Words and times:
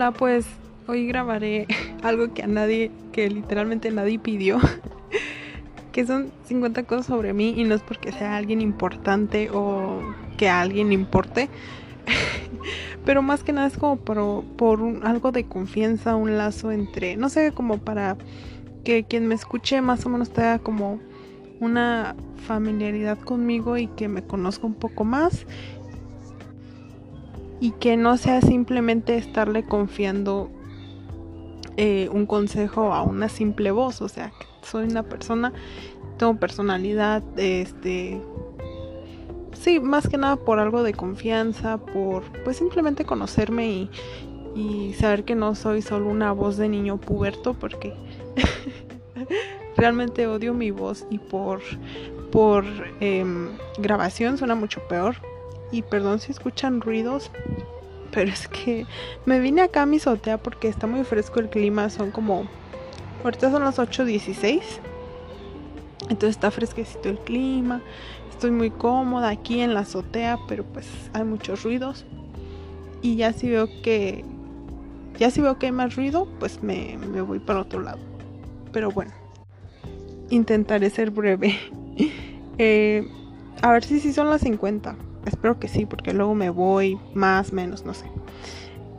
Hola, 0.00 0.12
pues 0.12 0.46
hoy 0.86 1.06
grabaré 1.06 1.66
algo 2.02 2.32
que 2.32 2.42
a 2.42 2.46
nadie, 2.46 2.90
que 3.12 3.28
literalmente 3.28 3.90
nadie 3.90 4.18
pidió, 4.18 4.58
que 5.92 6.06
son 6.06 6.32
50 6.46 6.84
cosas 6.84 7.04
sobre 7.04 7.34
mí 7.34 7.52
y 7.54 7.64
no 7.64 7.74
es 7.74 7.82
porque 7.82 8.10
sea 8.10 8.38
alguien 8.38 8.62
importante 8.62 9.50
o 9.52 10.00
que 10.38 10.48
a 10.48 10.62
alguien 10.62 10.90
importe, 10.94 11.50
pero 13.04 13.20
más 13.20 13.44
que 13.44 13.52
nada 13.52 13.66
es 13.66 13.76
como 13.76 13.98
por, 13.98 14.42
por 14.56 14.80
algo 15.02 15.32
de 15.32 15.44
confianza, 15.44 16.16
un 16.16 16.38
lazo 16.38 16.72
entre, 16.72 17.18
no 17.18 17.28
sé, 17.28 17.52
como 17.52 17.76
para 17.76 18.16
que 18.84 19.04
quien 19.04 19.26
me 19.26 19.34
escuche 19.34 19.82
más 19.82 20.06
o 20.06 20.08
menos 20.08 20.30
tenga 20.30 20.60
como 20.60 20.98
una 21.60 22.16
familiaridad 22.46 23.18
conmigo 23.18 23.76
y 23.76 23.86
que 23.88 24.08
me 24.08 24.22
conozca 24.22 24.66
un 24.66 24.72
poco 24.76 25.04
más 25.04 25.44
y 27.60 27.72
que 27.72 27.96
no 27.96 28.16
sea 28.16 28.40
simplemente 28.40 29.16
estarle 29.16 29.64
confiando 29.64 30.50
eh, 31.76 32.08
un 32.12 32.26
consejo 32.26 32.92
a 32.92 33.02
una 33.02 33.28
simple 33.28 33.70
voz, 33.70 34.02
o 34.02 34.08
sea, 34.08 34.32
soy 34.62 34.84
una 34.84 35.02
persona, 35.02 35.52
tengo 36.18 36.36
personalidad, 36.36 37.22
este, 37.38 38.20
sí, 39.52 39.78
más 39.78 40.08
que 40.08 40.16
nada 40.16 40.36
por 40.36 40.58
algo 40.58 40.82
de 40.82 40.94
confianza, 40.94 41.78
por 41.78 42.24
pues 42.44 42.56
simplemente 42.56 43.04
conocerme 43.04 43.68
y, 43.68 43.90
y 44.54 44.94
saber 44.94 45.24
que 45.24 45.34
no 45.34 45.54
soy 45.54 45.82
solo 45.82 46.08
una 46.08 46.32
voz 46.32 46.56
de 46.56 46.68
niño 46.68 46.98
puberto, 46.98 47.54
porque 47.54 47.94
realmente 49.76 50.26
odio 50.26 50.54
mi 50.54 50.70
voz 50.70 51.06
y 51.10 51.18
por, 51.18 51.60
por 52.30 52.64
em, 53.00 53.48
grabación 53.78 54.38
suena 54.38 54.54
mucho 54.54 54.80
peor. 54.88 55.16
Y 55.72 55.82
perdón 55.82 56.18
si 56.18 56.32
escuchan 56.32 56.80
ruidos, 56.80 57.30
pero 58.12 58.30
es 58.30 58.48
que 58.48 58.86
me 59.24 59.38
vine 59.40 59.62
acá 59.62 59.82
a 59.82 59.86
mi 59.86 59.98
azotea 59.98 60.38
porque 60.38 60.68
está 60.68 60.86
muy 60.86 61.04
fresco 61.04 61.40
el 61.40 61.48
clima. 61.48 61.90
Son 61.90 62.10
como. 62.10 62.44
Ahorita 63.24 63.50
son 63.50 63.64
las 63.64 63.78
8:16. 63.78 64.62
Entonces 66.02 66.30
está 66.30 66.50
fresquecito 66.50 67.08
el 67.08 67.18
clima. 67.18 67.82
Estoy 68.30 68.50
muy 68.50 68.70
cómoda 68.70 69.28
aquí 69.28 69.60
en 69.60 69.74
la 69.74 69.80
azotea, 69.80 70.38
pero 70.48 70.64
pues 70.64 70.88
hay 71.12 71.24
muchos 71.24 71.62
ruidos. 71.62 72.04
Y 73.02 73.16
ya 73.16 73.32
si 73.32 73.48
veo 73.48 73.68
que. 73.82 74.24
Ya 75.18 75.30
si 75.30 75.40
veo 75.40 75.58
que 75.58 75.66
hay 75.66 75.72
más 75.72 75.96
ruido, 75.96 76.26
pues 76.38 76.62
me, 76.62 76.96
me 76.96 77.20
voy 77.20 77.38
para 77.38 77.60
otro 77.60 77.80
lado. 77.80 77.98
Pero 78.72 78.90
bueno. 78.90 79.12
Intentaré 80.30 80.90
ser 80.90 81.10
breve. 81.10 81.58
eh, 82.58 83.06
a 83.62 83.72
ver 83.72 83.84
si 83.84 84.00
sí 84.00 84.12
son 84.12 84.30
las 84.30 84.40
50. 84.40 84.96
Espero 85.30 85.60
que 85.60 85.68
sí, 85.68 85.86
porque 85.86 86.12
luego 86.12 86.34
me 86.34 86.50
voy 86.50 86.98
más, 87.14 87.52
menos, 87.52 87.84
no 87.84 87.94
sé. 87.94 88.04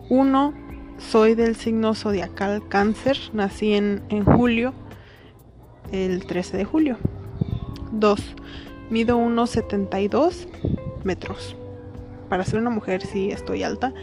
Uno, 0.08 0.54
soy 0.98 1.36
del 1.36 1.58
signo 1.58 1.94
zodiacal 1.94 2.66
cáncer. 2.70 3.18
Nací 3.34 3.74
en, 3.74 4.02
en 4.08 4.24
julio, 4.24 4.74
el 5.92 6.26
13 6.26 6.56
de 6.56 6.64
julio. 6.64 6.98
Dos, 7.92 8.22
mido 8.90 9.18
1,72 9.18 10.48
metros. 11.04 11.58
Para 12.30 12.46
ser 12.46 12.60
una 12.60 12.70
mujer 12.70 13.02
sí 13.06 13.30
estoy 13.30 13.64
alta. 13.64 13.94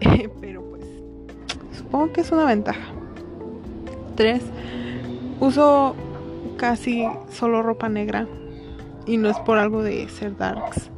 pero 0.40 0.62
pues 0.62 0.86
supongo 1.76 2.14
que 2.14 2.22
es 2.22 2.32
una 2.32 2.46
ventaja. 2.46 2.86
Tres, 4.16 4.42
uso 5.40 5.94
casi 6.56 7.06
solo 7.30 7.62
ropa 7.62 7.90
negra. 7.90 8.26
Y 9.04 9.18
no 9.18 9.28
es 9.28 9.36
por 9.40 9.58
algo 9.58 9.82
de 9.82 10.08
ser 10.08 10.38
darks 10.38 10.90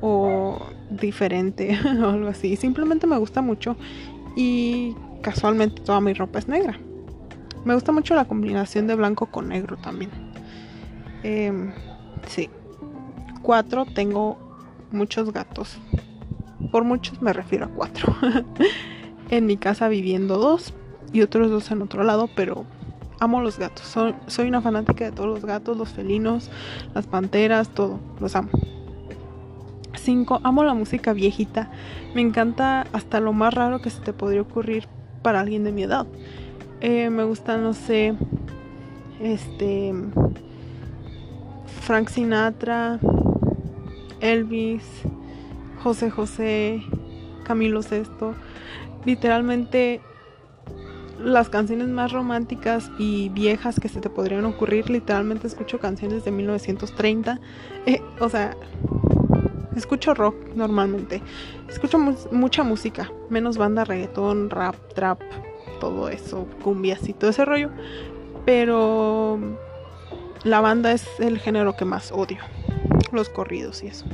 o 0.00 0.58
diferente 0.90 1.78
o 2.02 2.08
algo 2.10 2.28
así. 2.28 2.56
Simplemente 2.56 3.06
me 3.06 3.18
gusta 3.18 3.42
mucho 3.42 3.76
y 4.36 4.94
casualmente 5.22 5.82
toda 5.82 6.00
mi 6.00 6.12
ropa 6.14 6.38
es 6.38 6.48
negra. 6.48 6.78
Me 7.64 7.74
gusta 7.74 7.92
mucho 7.92 8.14
la 8.14 8.24
combinación 8.24 8.86
de 8.86 8.94
blanco 8.94 9.26
con 9.26 9.48
negro 9.48 9.76
también. 9.76 10.10
Eh, 11.22 11.52
sí. 12.26 12.48
Cuatro, 13.42 13.84
tengo 13.86 14.38
muchos 14.90 15.32
gatos. 15.32 15.78
Por 16.70 16.84
muchos 16.84 17.20
me 17.20 17.32
refiero 17.32 17.66
a 17.66 17.68
cuatro. 17.68 18.14
en 19.30 19.46
mi 19.46 19.56
casa 19.56 19.88
viviendo 19.88 20.38
dos 20.38 20.72
y 21.12 21.22
otros 21.22 21.50
dos 21.50 21.70
en 21.70 21.82
otro 21.82 22.04
lado, 22.04 22.28
pero 22.34 22.64
amo 23.20 23.40
los 23.40 23.58
gatos. 23.58 23.86
Soy, 23.86 24.14
soy 24.26 24.48
una 24.48 24.60
fanática 24.60 25.04
de 25.04 25.12
todos 25.12 25.28
los 25.28 25.44
gatos, 25.44 25.76
los 25.76 25.90
felinos, 25.90 26.50
las 26.94 27.06
panteras, 27.06 27.68
todo. 27.70 27.98
Los 28.20 28.36
amo. 28.36 28.50
5. 30.08 30.40
Amo 30.42 30.64
la 30.64 30.72
música 30.72 31.12
viejita. 31.12 31.70
Me 32.14 32.22
encanta 32.22 32.86
hasta 32.94 33.20
lo 33.20 33.34
más 33.34 33.52
raro 33.52 33.82
que 33.82 33.90
se 33.90 34.00
te 34.00 34.14
podría 34.14 34.40
ocurrir 34.40 34.88
para 35.20 35.40
alguien 35.40 35.64
de 35.64 35.72
mi 35.72 35.82
edad. 35.82 36.06
Eh, 36.80 37.10
me 37.10 37.24
gusta, 37.24 37.58
no 37.58 37.74
sé, 37.74 38.14
este, 39.20 39.92
Frank 41.82 42.08
Sinatra, 42.08 42.98
Elvis, 44.20 44.82
José 45.82 46.08
José, 46.08 46.82
Camilo 47.44 47.82
Sesto. 47.82 48.34
Literalmente 49.04 50.00
las 51.22 51.50
canciones 51.50 51.88
más 51.88 52.12
románticas 52.12 52.90
y 52.98 53.28
viejas 53.28 53.78
que 53.78 53.90
se 53.90 54.00
te 54.00 54.08
podrían 54.08 54.46
ocurrir. 54.46 54.88
Literalmente 54.88 55.48
escucho 55.48 55.78
canciones 55.78 56.24
de 56.24 56.30
1930. 56.30 57.40
Eh, 57.86 58.02
o 58.20 58.28
sea, 58.28 58.54
escucho 59.78 60.14
rock 60.14 60.34
normalmente. 60.54 61.22
Escucho 61.68 61.98
mu 61.98 62.14
mucha 62.30 62.62
música, 62.62 63.10
menos 63.30 63.56
banda, 63.56 63.84
reggaetón, 63.84 64.50
rap, 64.50 64.76
trap, 64.94 65.20
todo 65.80 66.08
eso, 66.08 66.46
cumbias 66.62 67.08
y 67.08 67.12
todo 67.12 67.30
ese 67.30 67.44
rollo. 67.44 67.70
Pero 68.44 69.38
la 70.44 70.60
banda 70.60 70.92
es 70.92 71.06
el 71.18 71.38
género 71.38 71.76
que 71.76 71.84
más 71.84 72.12
odio. 72.12 72.38
Los 73.12 73.28
corridos 73.28 73.82
y 73.82 73.88
eso. 73.88 74.04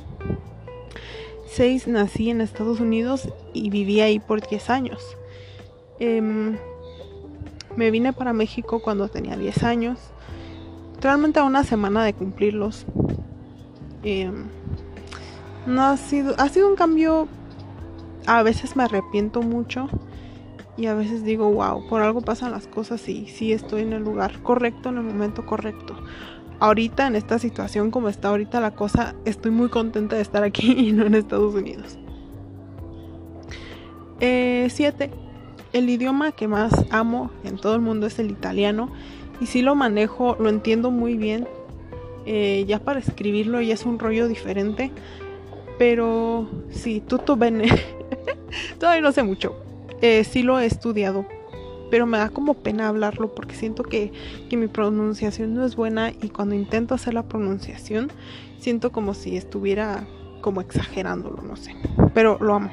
6. 1.46 1.88
Nací 1.88 2.30
en 2.30 2.40
Estados 2.40 2.80
Unidos 2.80 3.28
y 3.52 3.70
viví 3.70 4.00
ahí 4.00 4.18
por 4.18 4.46
10 4.46 4.70
años. 4.70 5.16
Eh, 6.00 6.20
me 7.76 7.90
vine 7.90 8.12
para 8.12 8.32
México 8.32 8.80
cuando 8.82 9.08
tenía 9.08 9.36
10 9.36 9.62
años. 9.62 9.98
Realmente 11.00 11.40
a 11.40 11.44
una 11.44 11.64
semana 11.64 12.04
de 12.04 12.14
cumplirlos. 12.14 12.86
Eh, 14.02 14.30
no 15.66 15.82
ha 15.82 15.96
sido, 15.96 16.34
ha 16.38 16.48
sido 16.48 16.68
un 16.68 16.76
cambio, 16.76 17.28
a 18.26 18.42
veces 18.42 18.76
me 18.76 18.84
arrepiento 18.84 19.42
mucho 19.42 19.88
y 20.76 20.86
a 20.86 20.94
veces 20.94 21.24
digo, 21.24 21.50
wow, 21.50 21.86
por 21.88 22.02
algo 22.02 22.20
pasan 22.20 22.50
las 22.50 22.66
cosas 22.66 23.08
y 23.08 23.26
sí 23.28 23.52
estoy 23.52 23.82
en 23.82 23.92
el 23.92 24.02
lugar 24.02 24.42
correcto, 24.42 24.88
en 24.88 24.98
el 24.98 25.04
momento 25.04 25.46
correcto. 25.46 25.96
Ahorita, 26.60 27.06
en 27.06 27.16
esta 27.16 27.38
situación 27.38 27.90
como 27.90 28.08
está 28.08 28.28
ahorita 28.28 28.60
la 28.60 28.72
cosa, 28.72 29.14
estoy 29.24 29.50
muy 29.50 29.68
contenta 29.68 30.16
de 30.16 30.22
estar 30.22 30.42
aquí 30.44 30.72
y 30.88 30.92
no 30.92 31.06
en 31.06 31.14
Estados 31.14 31.54
Unidos. 31.54 31.98
7. 34.20 35.04
Eh, 35.04 35.10
el 35.72 35.90
idioma 35.90 36.32
que 36.32 36.46
más 36.48 36.72
amo 36.90 37.30
en 37.42 37.56
todo 37.56 37.74
el 37.74 37.80
mundo 37.80 38.06
es 38.06 38.18
el 38.18 38.30
italiano 38.30 38.90
y 39.40 39.46
si 39.46 39.60
lo 39.60 39.74
manejo, 39.74 40.36
lo 40.38 40.48
entiendo 40.48 40.90
muy 40.90 41.16
bien. 41.16 41.48
Eh, 42.26 42.64
ya 42.66 42.78
para 42.78 43.00
escribirlo 43.00 43.60
ya 43.60 43.74
es 43.74 43.84
un 43.84 43.98
rollo 43.98 44.28
diferente. 44.28 44.92
Pero 45.78 46.48
sí, 46.70 47.00
tutto 47.00 47.36
bene. 47.36 47.68
Todavía 48.78 49.02
no 49.02 49.12
sé 49.12 49.22
mucho. 49.22 49.56
Eh, 50.00 50.24
sí 50.24 50.42
lo 50.42 50.58
he 50.60 50.66
estudiado. 50.66 51.26
Pero 51.90 52.06
me 52.06 52.18
da 52.18 52.28
como 52.28 52.54
pena 52.54 52.88
hablarlo 52.88 53.34
porque 53.34 53.54
siento 53.54 53.82
que, 53.82 54.12
que 54.48 54.56
mi 54.56 54.68
pronunciación 54.68 55.54
no 55.54 55.64
es 55.64 55.76
buena 55.76 56.10
y 56.10 56.28
cuando 56.28 56.54
intento 56.54 56.94
hacer 56.94 57.14
la 57.14 57.24
pronunciación 57.24 58.10
siento 58.58 58.90
como 58.90 59.14
si 59.14 59.36
estuviera 59.36 60.06
como 60.40 60.60
exagerándolo, 60.60 61.42
no 61.42 61.56
sé. 61.56 61.76
Pero 62.14 62.38
lo 62.40 62.54
amo. 62.54 62.70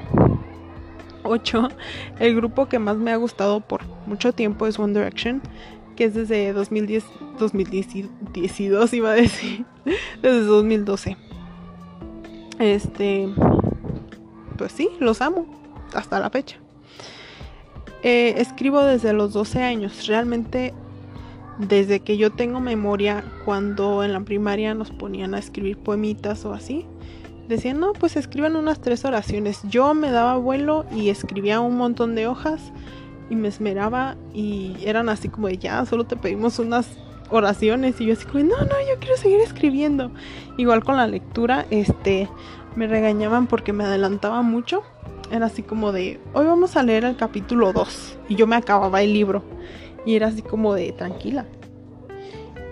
8. 1.24 1.68
El 2.18 2.36
grupo 2.36 2.68
que 2.68 2.78
más 2.78 2.96
me 2.96 3.12
ha 3.12 3.16
gustado 3.16 3.60
por 3.60 3.82
mucho 4.06 4.32
tiempo 4.32 4.66
es 4.66 4.78
One 4.78 4.92
Direction, 4.92 5.40
que 5.96 6.04
es 6.04 6.14
desde 6.14 6.52
2010, 6.52 7.04
2012 7.38 8.96
iba 8.96 9.10
a 9.10 9.14
decir, 9.14 9.64
desde 10.22 10.44
2012. 10.44 11.16
Este, 12.62 13.28
pues 14.56 14.70
sí, 14.70 14.88
los 15.00 15.20
amo 15.20 15.46
hasta 15.94 16.20
la 16.20 16.30
fecha. 16.30 16.58
Eh, 18.04 18.34
escribo 18.36 18.82
desde 18.82 19.12
los 19.12 19.32
12 19.32 19.62
años, 19.64 20.06
realmente 20.06 20.72
desde 21.58 21.98
que 22.00 22.16
yo 22.16 22.30
tengo 22.30 22.60
memoria, 22.60 23.24
cuando 23.44 24.04
en 24.04 24.12
la 24.12 24.20
primaria 24.20 24.74
nos 24.74 24.92
ponían 24.92 25.34
a 25.34 25.40
escribir 25.40 25.76
poemitas 25.76 26.44
o 26.44 26.52
así, 26.52 26.86
decían, 27.48 27.80
no, 27.80 27.94
pues 27.94 28.14
escriban 28.14 28.54
unas 28.54 28.80
tres 28.80 29.04
oraciones. 29.04 29.58
Yo 29.64 29.92
me 29.92 30.12
daba 30.12 30.36
vuelo 30.36 30.84
y 30.94 31.08
escribía 31.08 31.58
un 31.58 31.76
montón 31.76 32.14
de 32.14 32.28
hojas 32.28 32.72
y 33.28 33.34
me 33.34 33.48
esmeraba 33.48 34.16
y 34.32 34.76
eran 34.84 35.08
así 35.08 35.28
como 35.28 35.48
de 35.48 35.58
ya, 35.58 35.84
solo 35.84 36.04
te 36.04 36.14
pedimos 36.14 36.60
unas 36.60 36.96
oraciones 37.32 38.00
y 38.00 38.06
yo 38.06 38.12
así 38.12 38.24
como, 38.26 38.44
no, 38.44 38.58
no, 38.58 38.74
yo 38.88 38.98
quiero 39.00 39.16
seguir 39.16 39.40
escribiendo. 39.40 40.10
Igual 40.56 40.84
con 40.84 40.96
la 40.96 41.06
lectura, 41.06 41.66
este, 41.70 42.28
me 42.76 42.86
regañaban 42.86 43.46
porque 43.46 43.72
me 43.72 43.84
adelantaba 43.84 44.42
mucho. 44.42 44.82
era 45.30 45.46
así 45.46 45.62
como 45.62 45.92
de, 45.92 46.20
hoy 46.34 46.46
vamos 46.46 46.76
a 46.76 46.82
leer 46.82 47.04
el 47.04 47.16
capítulo 47.16 47.72
2 47.72 48.18
y 48.28 48.36
yo 48.36 48.46
me 48.46 48.56
acababa 48.56 49.02
el 49.02 49.12
libro 49.12 49.42
y 50.04 50.16
era 50.16 50.28
así 50.28 50.42
como 50.42 50.74
de, 50.74 50.92
tranquila. 50.92 51.46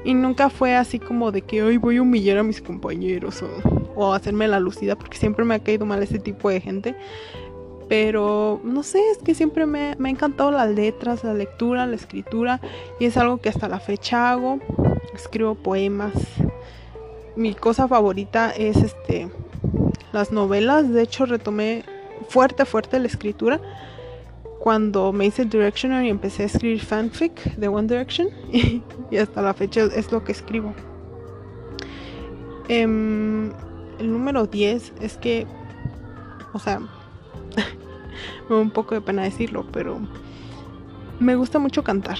Y 0.04 0.14
nunca 0.14 0.48
fue 0.48 0.76
así 0.76 0.98
como 0.98 1.30
de 1.30 1.42
que 1.42 1.62
hoy 1.62 1.76
voy 1.76 1.98
a 1.98 2.02
humillar 2.02 2.38
a 2.38 2.42
mis 2.42 2.62
compañeros 2.62 3.42
o, 3.42 3.48
o 3.94 4.14
hacerme 4.14 4.48
la 4.48 4.58
lucida 4.58 4.96
porque 4.96 5.18
siempre 5.18 5.44
me 5.44 5.54
ha 5.54 5.58
caído 5.58 5.84
mal 5.84 6.02
ese 6.02 6.18
tipo 6.18 6.48
de 6.48 6.60
gente. 6.60 6.96
Pero 7.90 8.60
no 8.62 8.84
sé, 8.84 9.00
es 9.10 9.18
que 9.18 9.34
siempre 9.34 9.66
me, 9.66 9.96
me 9.98 10.08
ha 10.08 10.12
encantado 10.12 10.52
las 10.52 10.70
letras, 10.70 11.24
la 11.24 11.34
lectura, 11.34 11.88
la 11.88 11.96
escritura 11.96 12.60
y 13.00 13.06
es 13.06 13.16
algo 13.16 13.38
que 13.38 13.48
hasta 13.48 13.68
la 13.68 13.80
fecha 13.80 14.30
hago. 14.30 14.60
Escribo 15.12 15.56
poemas. 15.56 16.12
Mi 17.34 17.52
cosa 17.52 17.88
favorita 17.88 18.52
es 18.52 18.76
este 18.76 19.28
las 20.12 20.30
novelas. 20.30 20.88
De 20.88 21.02
hecho, 21.02 21.26
retomé 21.26 21.82
fuerte, 22.28 22.64
fuerte 22.64 23.00
la 23.00 23.08
escritura 23.08 23.60
cuando 24.60 25.12
me 25.12 25.26
hice 25.26 25.44
Directioner 25.44 26.04
y 26.04 26.10
empecé 26.10 26.44
a 26.44 26.46
escribir 26.46 26.78
fanfic 26.78 27.56
de 27.56 27.66
One 27.66 27.88
Direction. 27.88 28.28
y 29.10 29.16
hasta 29.16 29.42
la 29.42 29.52
fecha 29.52 29.80
es 29.96 30.12
lo 30.12 30.22
que 30.22 30.30
escribo. 30.30 30.74
Em, 32.68 33.50
el 33.98 34.12
número 34.12 34.46
10 34.46 34.92
es 35.00 35.16
que, 35.16 35.44
o 36.52 36.60
sea, 36.60 36.80
me 37.56 38.54
da 38.56 38.60
un 38.60 38.70
poco 38.70 38.94
de 38.94 39.00
pena 39.00 39.22
decirlo, 39.22 39.66
pero 39.72 39.98
me 41.18 41.34
gusta 41.34 41.58
mucho 41.58 41.84
cantar. 41.84 42.18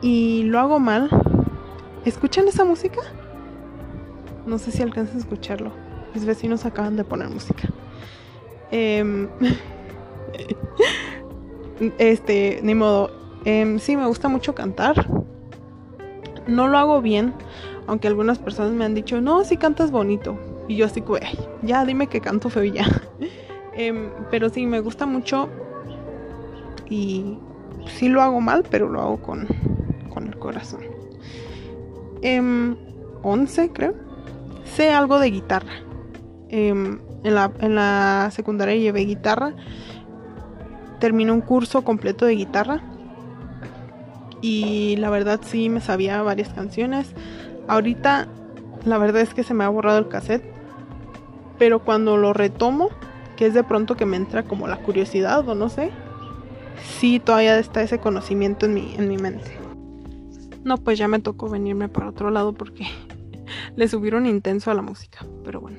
Y 0.00 0.44
lo 0.44 0.58
hago 0.58 0.78
mal. 0.78 1.08
¿Escuchan 2.04 2.48
esa 2.48 2.64
música? 2.64 3.00
No 4.46 4.58
sé 4.58 4.72
si 4.72 4.82
alcanzan 4.82 5.16
a 5.16 5.20
escucharlo. 5.20 5.72
Mis 6.14 6.24
vecinos 6.24 6.64
acaban 6.64 6.96
de 6.96 7.04
poner 7.04 7.28
música. 7.28 7.68
Eh, 8.70 9.28
este, 11.98 12.60
ni 12.62 12.74
modo. 12.74 13.10
Eh, 13.44 13.76
sí, 13.80 13.96
me 13.96 14.06
gusta 14.06 14.28
mucho 14.28 14.54
cantar. 14.54 15.06
No 16.46 16.66
lo 16.66 16.78
hago 16.78 17.00
bien, 17.00 17.34
aunque 17.86 18.08
algunas 18.08 18.38
personas 18.38 18.72
me 18.72 18.84
han 18.84 18.94
dicho, 18.94 19.20
no, 19.20 19.44
sí 19.44 19.56
cantas 19.56 19.90
bonito. 19.90 20.38
Y 20.68 20.76
yo 20.76 20.86
así 20.86 21.02
ya 21.62 21.84
dime 21.84 22.08
que 22.08 22.20
canto 22.20 22.48
feo 22.50 22.64
ya. 22.64 22.86
Em, 23.74 24.10
pero 24.30 24.48
sí, 24.48 24.66
me 24.66 24.80
gusta 24.80 25.06
mucho. 25.06 25.48
Y 26.88 27.38
sí 27.86 28.08
lo 28.08 28.22
hago 28.22 28.40
mal, 28.40 28.64
pero 28.70 28.88
lo 28.88 29.00
hago 29.00 29.22
con, 29.22 29.46
con 30.12 30.26
el 30.26 30.38
corazón. 30.38 30.82
11, 32.22 33.62
em, 33.62 33.68
creo. 33.72 33.94
Sé 34.64 34.92
algo 34.92 35.18
de 35.18 35.30
guitarra. 35.30 35.72
Em, 36.48 37.00
en, 37.24 37.34
la, 37.34 37.50
en 37.60 37.74
la 37.74 38.30
secundaria 38.32 38.76
llevé 38.76 39.00
guitarra. 39.00 39.54
Terminé 41.00 41.32
un 41.32 41.40
curso 41.40 41.82
completo 41.82 42.26
de 42.26 42.34
guitarra. 42.34 42.82
Y 44.40 44.96
la 44.96 45.08
verdad 45.10 45.40
sí 45.42 45.68
me 45.68 45.80
sabía 45.80 46.22
varias 46.22 46.50
canciones. 46.50 47.14
Ahorita 47.68 48.28
la 48.84 48.98
verdad 48.98 49.22
es 49.22 49.34
que 49.34 49.44
se 49.44 49.54
me 49.54 49.64
ha 49.64 49.68
borrado 49.68 49.98
el 49.98 50.08
cassette. 50.08 50.44
Pero 51.58 51.80
cuando 51.80 52.16
lo 52.16 52.32
retomo, 52.32 52.90
que 53.42 53.48
es 53.48 53.54
de 53.54 53.64
pronto 53.64 53.96
que 53.96 54.06
me 54.06 54.16
entra 54.16 54.44
como 54.44 54.68
la 54.68 54.76
curiosidad 54.76 55.48
o 55.48 55.56
no 55.56 55.68
sé, 55.68 55.90
sí 57.00 57.18
todavía 57.18 57.58
está 57.58 57.82
ese 57.82 57.98
conocimiento 57.98 58.66
en 58.66 58.74
mi, 58.74 58.94
en 58.94 59.08
mi 59.08 59.16
mente. 59.16 59.50
No, 60.62 60.76
pues 60.76 60.96
ya 60.96 61.08
me 61.08 61.18
tocó 61.18 61.48
venirme 61.48 61.88
para 61.88 62.08
otro 62.08 62.30
lado 62.30 62.52
porque 62.54 62.86
le 63.74 63.88
subieron 63.88 64.26
intenso 64.26 64.70
a 64.70 64.74
la 64.74 64.82
música. 64.82 65.26
Pero 65.42 65.60
bueno. 65.60 65.78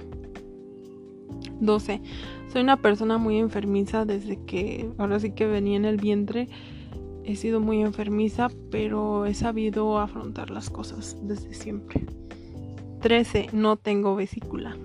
12. 1.62 2.02
Soy 2.52 2.62
una 2.62 2.76
persona 2.76 3.18
muy 3.18 3.38
enfermiza 3.38 4.04
desde 4.04 4.44
que 4.44 4.92
ahora 4.98 5.22
sí 5.22 5.32
que 5.32 5.48
venía 5.48 5.78
en 5.78 5.86
el 5.86 5.96
vientre. 5.96 6.50
He 7.24 7.38
sido 7.38 7.62
muy 7.62 7.82
enfermiza, 7.82 8.50
pero 8.72 9.26
he 9.26 9.36
sabido 9.36 10.00
afrontar 10.00 10.50
las 10.50 10.70
cosas 10.70 11.16
desde 11.22 11.54
siempre. 11.54 12.06
13. 13.00 13.52
No 13.54 13.78
tengo 13.78 14.18
vesícula. 14.18 14.76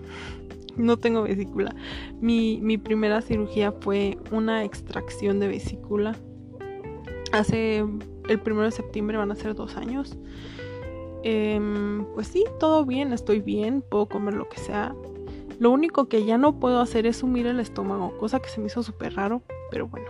No 0.78 0.96
tengo 0.96 1.22
vesícula. 1.22 1.74
Mi, 2.20 2.60
mi 2.62 2.78
primera 2.78 3.20
cirugía 3.20 3.72
fue 3.72 4.16
una 4.30 4.64
extracción 4.64 5.40
de 5.40 5.48
vesícula. 5.48 6.16
Hace 7.32 7.84
el 8.28 8.40
primero 8.40 8.64
de 8.64 8.70
septiembre 8.70 9.18
van 9.18 9.30
a 9.30 9.36
ser 9.36 9.54
dos 9.54 9.76
años. 9.76 10.16
Em, 11.24 12.06
pues 12.14 12.28
sí, 12.28 12.44
todo 12.60 12.84
bien, 12.84 13.12
estoy 13.12 13.40
bien, 13.40 13.82
puedo 13.82 14.06
comer 14.06 14.34
lo 14.34 14.48
que 14.48 14.58
sea. 14.58 14.94
Lo 15.58 15.70
único 15.70 16.08
que 16.08 16.24
ya 16.24 16.38
no 16.38 16.60
puedo 16.60 16.80
hacer 16.80 17.06
es 17.06 17.18
sumir 17.18 17.46
el 17.46 17.58
estómago, 17.58 18.16
cosa 18.16 18.38
que 18.38 18.48
se 18.48 18.60
me 18.60 18.68
hizo 18.68 18.82
súper 18.84 19.14
raro, 19.14 19.42
pero 19.72 19.88
bueno, 19.88 20.06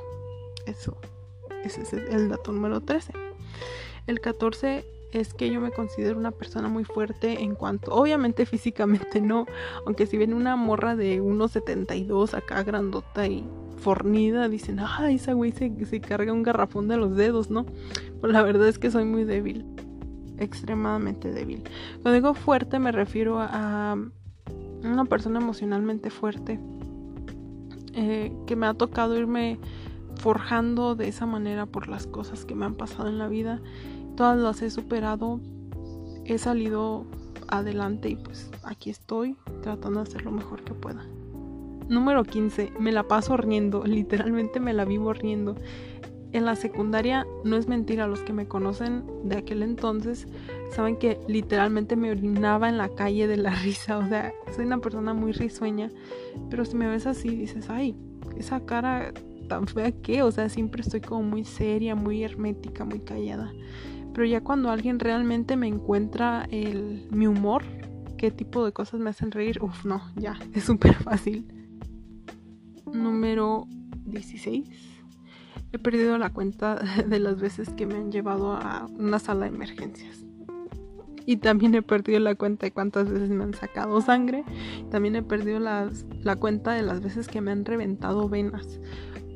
eso, 0.66 0.98
ese 1.64 1.82
es 1.82 1.92
el 1.94 2.28
dato 2.28 2.52
número 2.52 2.82
13. 2.82 3.14
El 4.06 4.20
14 4.20 4.84
es 5.12 5.34
que 5.34 5.50
yo 5.50 5.60
me 5.60 5.70
considero 5.70 6.18
una 6.18 6.30
persona 6.30 6.68
muy 6.68 6.84
fuerte 6.84 7.42
en 7.42 7.54
cuanto, 7.54 7.92
obviamente 7.94 8.46
físicamente 8.46 9.20
no, 9.20 9.46
aunque 9.86 10.06
si 10.06 10.16
viene 10.16 10.34
una 10.34 10.56
morra 10.56 10.96
de 10.96 11.22
1,72 11.22 12.34
acá 12.34 12.62
grandota 12.62 13.26
y 13.26 13.44
fornida, 13.78 14.48
dicen, 14.48 14.80
ah, 14.80 15.10
esa 15.10 15.32
güey 15.32 15.52
se, 15.52 15.72
se 15.86 16.00
carga 16.00 16.32
un 16.32 16.42
garrafón 16.42 16.88
de 16.88 16.96
los 16.96 17.16
dedos, 17.16 17.50
¿no? 17.50 17.64
Pues 18.20 18.32
la 18.32 18.42
verdad 18.42 18.68
es 18.68 18.78
que 18.78 18.90
soy 18.90 19.04
muy 19.04 19.24
débil, 19.24 19.64
extremadamente 20.38 21.32
débil. 21.32 21.62
Cuando 22.02 22.12
digo 22.12 22.34
fuerte 22.34 22.78
me 22.78 22.92
refiero 22.92 23.38
a, 23.40 23.96
una 24.82 25.04
persona 25.06 25.40
emocionalmente 25.40 26.10
fuerte 26.10 26.60
eh, 27.94 28.32
que 28.46 28.56
me 28.56 28.66
ha 28.66 28.74
tocado 28.74 29.16
irme 29.16 29.58
forjando 30.18 30.94
de 30.94 31.08
esa 31.08 31.26
manera 31.26 31.66
por 31.66 31.88
las 31.88 32.06
cosas 32.06 32.44
que 32.44 32.54
me 32.54 32.64
han 32.64 32.74
pasado 32.74 33.08
en 33.08 33.18
la 33.18 33.28
vida. 33.28 33.60
Todas 34.18 34.36
las 34.36 34.62
he 34.62 34.70
superado, 34.70 35.38
he 36.24 36.38
salido 36.38 37.06
adelante 37.46 38.08
y 38.08 38.16
pues 38.16 38.50
aquí 38.64 38.90
estoy 38.90 39.36
tratando 39.62 40.02
de 40.02 40.08
hacer 40.08 40.24
lo 40.24 40.32
mejor 40.32 40.64
que 40.64 40.74
pueda. 40.74 41.06
Número 41.88 42.24
15. 42.24 42.72
Me 42.80 42.90
la 42.90 43.04
paso 43.04 43.36
riendo, 43.36 43.84
literalmente 43.86 44.58
me 44.58 44.72
la 44.72 44.84
vivo 44.84 45.12
riendo. 45.12 45.54
En 46.32 46.46
la 46.46 46.56
secundaria 46.56 47.28
no 47.44 47.56
es 47.56 47.68
mentira, 47.68 48.08
los 48.08 48.22
que 48.22 48.32
me 48.32 48.48
conocen 48.48 49.04
de 49.22 49.36
aquel 49.36 49.62
entonces 49.62 50.26
saben 50.72 50.96
que 50.96 51.20
literalmente 51.28 51.94
me 51.94 52.10
orinaba 52.10 52.68
en 52.68 52.76
la 52.76 52.88
calle 52.88 53.28
de 53.28 53.36
la 53.36 53.50
risa, 53.62 53.98
o 53.98 54.08
sea, 54.08 54.32
soy 54.52 54.66
una 54.66 54.78
persona 54.78 55.14
muy 55.14 55.30
risueña, 55.30 55.92
pero 56.50 56.64
si 56.64 56.74
me 56.74 56.88
ves 56.88 57.06
así 57.06 57.28
dices, 57.28 57.70
ay, 57.70 57.94
esa 58.36 58.66
cara 58.66 59.12
tan 59.48 59.68
fea 59.68 59.92
que, 59.92 60.24
o 60.24 60.32
sea, 60.32 60.48
siempre 60.48 60.82
estoy 60.82 61.02
como 61.02 61.22
muy 61.22 61.44
seria, 61.44 61.94
muy 61.94 62.24
hermética, 62.24 62.84
muy 62.84 62.98
callada. 62.98 63.52
Pero 64.12 64.24
ya 64.26 64.40
cuando 64.42 64.70
alguien 64.70 64.98
realmente 64.98 65.56
me 65.56 65.68
encuentra 65.68 66.46
el, 66.50 67.06
mi 67.10 67.26
humor, 67.26 67.64
qué 68.16 68.30
tipo 68.30 68.64
de 68.64 68.72
cosas 68.72 69.00
me 69.00 69.10
hacen 69.10 69.30
reír, 69.30 69.62
uff, 69.62 69.84
no, 69.84 70.02
ya, 70.16 70.38
es 70.54 70.64
súper 70.64 70.94
fácil. 70.94 71.46
Número 72.92 73.66
16 74.06 74.88
He 75.70 75.78
perdido 75.78 76.16
la 76.16 76.30
cuenta 76.30 76.76
de 77.06 77.18
las 77.18 77.40
veces 77.40 77.70
que 77.70 77.86
me 77.86 77.94
han 77.94 78.10
llevado 78.10 78.52
a 78.52 78.86
una 78.98 79.18
sala 79.18 79.46
de 79.46 79.54
emergencias. 79.54 80.24
Y 81.26 81.36
también 81.36 81.74
he 81.74 81.82
perdido 81.82 82.20
la 82.20 82.34
cuenta 82.34 82.64
de 82.64 82.72
cuántas 82.72 83.10
veces 83.10 83.28
me 83.28 83.44
han 83.44 83.52
sacado 83.52 84.00
sangre. 84.00 84.44
También 84.90 85.14
he 85.14 85.22
perdido 85.22 85.60
la 85.60 86.36
cuenta 86.36 86.72
de 86.72 86.82
las 86.82 87.02
veces 87.02 87.28
que 87.28 87.42
me 87.42 87.50
han 87.50 87.66
reventado 87.66 88.30
venas. 88.30 88.80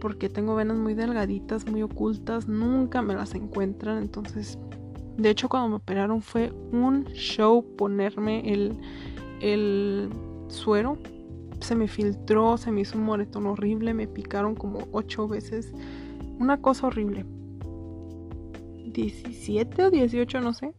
Porque 0.02 0.28
tengo 0.28 0.56
venas 0.56 0.76
muy 0.76 0.94
delgaditas, 0.94 1.64
muy 1.70 1.80
ocultas. 1.82 2.48
Nunca 2.48 3.02
me 3.02 3.14
las 3.14 3.36
encuentran. 3.36 3.98
Entonces, 3.98 4.58
de 5.16 5.30
hecho, 5.30 5.48
cuando 5.48 5.68
me 5.68 5.76
operaron 5.76 6.22
fue 6.22 6.52
un 6.72 7.04
show 7.12 7.64
ponerme 7.76 8.52
el, 8.52 8.76
el 9.40 10.10
suero. 10.48 10.98
Se 11.60 11.76
me 11.76 11.86
filtró, 11.86 12.56
se 12.56 12.72
me 12.72 12.80
hizo 12.80 12.98
un 12.98 13.04
moretón 13.04 13.46
horrible. 13.46 13.94
Me 13.94 14.08
picaron 14.08 14.56
como 14.56 14.88
ocho 14.90 15.28
veces 15.28 15.72
una 16.40 16.60
cosa 16.60 16.88
horrible. 16.88 17.24
17 18.86 19.84
o 19.84 19.90
18, 19.92 20.40
no 20.40 20.52
sé. 20.52 20.74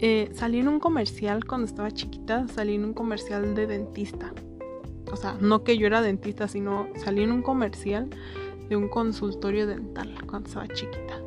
Eh, 0.00 0.30
salí 0.34 0.58
en 0.58 0.66
un 0.66 0.80
comercial 0.80 1.44
cuando 1.44 1.66
estaba 1.66 1.92
chiquita, 1.92 2.48
salí 2.48 2.74
en 2.74 2.84
un 2.84 2.94
comercial 2.94 3.54
de 3.54 3.68
dentista. 3.68 4.34
O 5.12 5.16
sea, 5.16 5.36
no 5.40 5.64
que 5.64 5.76
yo 5.78 5.86
era 5.86 6.02
dentista, 6.02 6.48
sino 6.48 6.88
salí 6.96 7.22
en 7.22 7.32
un 7.32 7.42
comercial 7.42 8.08
de 8.68 8.76
un 8.76 8.88
consultorio 8.88 9.66
dental 9.66 10.14
cuando 10.26 10.48
estaba 10.48 10.68
chiquita. 10.68 11.20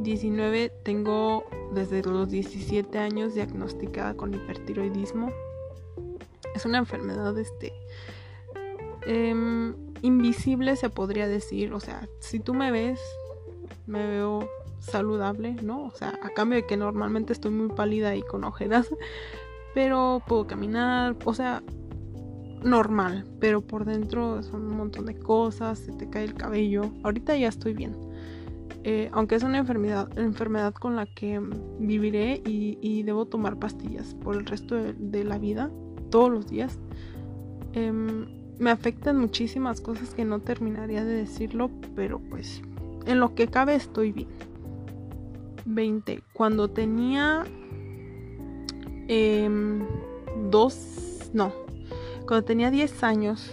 19, 0.00 0.72
tengo 0.84 1.44
desde 1.72 2.02
los 2.02 2.30
17 2.30 2.98
años 2.98 3.34
diagnosticada 3.34 4.14
con 4.14 4.32
hipertiroidismo. 4.32 5.30
Es 6.54 6.64
una 6.64 6.78
enfermedad, 6.78 7.36
este, 7.38 7.72
Em, 9.10 9.74
invisible 10.02 10.76
se 10.76 10.90
podría 10.90 11.26
decir, 11.28 11.72
o 11.72 11.80
sea, 11.80 12.06
si 12.20 12.40
tú 12.40 12.52
me 12.52 12.70
ves, 12.70 13.00
me 13.86 14.06
veo 14.06 14.46
saludable, 14.80 15.54
¿no? 15.62 15.86
O 15.86 15.90
sea, 15.92 16.18
a 16.22 16.28
cambio 16.28 16.56
de 16.56 16.66
que 16.66 16.76
normalmente 16.76 17.32
estoy 17.32 17.50
muy 17.50 17.68
pálida 17.68 18.14
y 18.16 18.22
con 18.22 18.44
ojeras, 18.44 18.88
pero 19.78 20.20
puedo 20.26 20.44
caminar, 20.48 21.14
o 21.24 21.32
sea, 21.32 21.62
normal, 22.64 23.24
pero 23.38 23.60
por 23.60 23.84
dentro 23.84 24.42
son 24.42 24.62
un 24.62 24.76
montón 24.76 25.06
de 25.06 25.16
cosas, 25.16 25.78
se 25.78 25.92
te 25.92 26.10
cae 26.10 26.24
el 26.24 26.34
cabello. 26.34 26.90
Ahorita 27.04 27.36
ya 27.36 27.46
estoy 27.46 27.74
bien. 27.74 27.94
Eh, 28.82 29.08
aunque 29.12 29.36
es 29.36 29.44
una 29.44 29.58
enfermedad, 29.58 30.08
enfermedad 30.18 30.74
con 30.74 30.96
la 30.96 31.06
que 31.06 31.40
viviré 31.78 32.42
y, 32.44 33.04
debo 33.04 33.26
tomar 33.26 33.56
pastillas 33.60 34.14
por 34.14 34.34
el 34.34 34.46
resto 34.46 34.74
de, 34.74 35.22
la 35.22 35.38
vida, 35.38 35.70
todos 36.10 36.28
los 36.28 36.48
días. 36.48 36.80
Em, 37.72 38.26
me 38.58 38.72
afectan 38.72 39.16
muchísimas 39.16 39.80
cosas 39.80 40.12
que 40.12 40.24
no 40.24 40.40
terminaría 40.40 41.04
de 41.04 41.14
decirlo, 41.14 41.70
pero 41.94 42.18
pues 42.18 42.62
en 43.06 43.20
lo 43.20 43.36
que 43.36 43.46
cabe 43.46 43.76
estoy 43.76 44.10
bien. 44.10 44.28
20. 45.66 46.20
Cuando 46.32 46.66
tenía 46.66 47.44
em, 49.08 49.86
dos, 50.50 51.30
no, 51.32 51.52
cuando 52.26 52.44
tenía 52.44 52.70
10 52.70 53.02
años, 53.02 53.52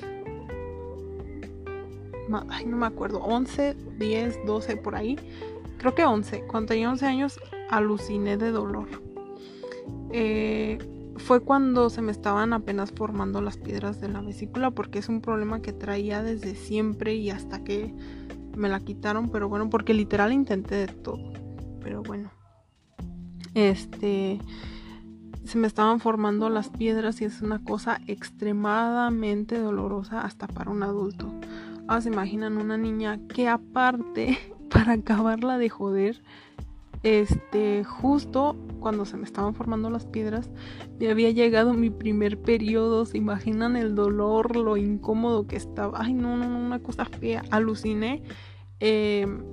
ay, 2.49 2.65
no 2.65 2.77
me 2.77 2.85
acuerdo, 2.85 3.19
11, 3.19 3.75
10, 3.97 4.45
12 4.45 4.77
por 4.77 4.95
ahí, 4.95 5.17
creo 5.77 5.95
que 5.95 6.05
11, 6.05 6.45
cuando 6.47 6.67
tenía 6.69 6.89
11 6.89 7.05
años 7.05 7.39
aluciné 7.69 8.37
de 8.37 8.51
dolor. 8.51 8.87
Eh, 10.11 10.77
fue 11.17 11.39
cuando 11.39 11.89
se 11.89 12.01
me 12.01 12.11
estaban 12.11 12.53
apenas 12.53 12.91
formando 12.91 13.41
las 13.41 13.57
piedras 13.57 14.01
de 14.01 14.09
la 14.09 14.21
vesícula 14.21 14.71
porque 14.71 14.99
es 14.99 15.09
un 15.09 15.21
problema 15.21 15.61
que 15.61 15.71
traía 15.71 16.21
desde 16.21 16.55
siempre 16.55 17.15
y 17.15 17.29
hasta 17.29 17.63
que 17.63 17.93
me 18.55 18.69
la 18.69 18.79
quitaron, 18.79 19.29
pero 19.29 19.47
bueno, 19.47 19.69
porque 19.69 19.93
literal 19.93 20.33
intenté 20.33 20.75
de 20.75 20.87
todo. 20.87 21.33
Pero 21.81 22.03
bueno. 22.03 22.31
Este 23.53 24.39
se 25.45 25.57
me 25.57 25.67
estaban 25.67 25.99
formando 25.99 26.49
las 26.49 26.69
piedras 26.69 27.21
y 27.21 27.25
es 27.25 27.41
una 27.41 27.63
cosa 27.63 28.01
extremadamente 28.07 29.59
dolorosa 29.59 30.21
hasta 30.21 30.47
para 30.47 30.71
un 30.71 30.83
adulto. 30.83 31.31
Ahora 31.87 32.01
se 32.01 32.09
imaginan 32.09 32.57
una 32.57 32.77
niña 32.77 33.19
que 33.27 33.47
aparte 33.47 34.37
para 34.69 34.93
acabarla 34.93 35.57
de 35.57 35.69
joder 35.69 36.21
este, 37.05 37.83
justo 37.83 38.55
cuando 38.79 39.05
se 39.05 39.15
me 39.15 39.25
estaban 39.25 39.53
formando 39.53 39.91
las 39.91 40.07
piedras, 40.07 40.49
me 40.99 41.11
había 41.11 41.29
llegado 41.29 41.75
mi 41.75 41.91
primer 41.91 42.41
periodo. 42.41 43.05
¿Se 43.05 43.19
imaginan 43.19 43.75
el 43.75 43.93
dolor, 43.93 44.55
lo 44.55 44.75
incómodo 44.75 45.45
que 45.45 45.55
estaba? 45.55 46.01
Ay, 46.01 46.13
no, 46.15 46.35
no, 46.35 46.49
no, 46.49 46.57
una 46.57 46.79
cosa 46.79 47.05
fea. 47.05 47.43
Aluciné. 47.51 48.23
Em, 48.79 49.43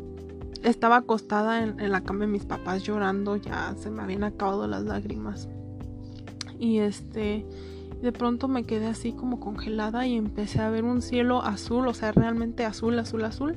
estaba 0.63 0.97
acostada 0.97 1.63
en, 1.63 1.93
la 1.93 2.03
cama 2.03 2.21
de 2.21 2.29
mis 2.29 2.47
papás 2.47 2.85
llorando, 2.85 3.37
ya 3.37 3.75
se 3.77 3.91
me 3.91 4.01
habían 4.03 4.25
acabado 4.25 4.67
las 4.67 4.85
lágrimas. 4.85 5.47
Y 6.63 6.79
este, 6.79 7.45
de 8.03 8.13
pronto 8.13 8.47
me 8.47 8.63
quedé 8.63 8.87
así 8.87 9.11
como 9.11 9.41
congelada 9.41 10.07
y 10.07 10.17
empecé 10.17 10.61
a 10.61 10.71
ver 10.71 10.85
un 10.85 11.03
cielo 11.03 11.43
azul, 11.43 11.89
o 11.89 11.93
sea, 11.93 12.13
realmente 12.13 12.65
azul, 12.65 12.97
azul, 13.01 13.25
azul. 13.25 13.57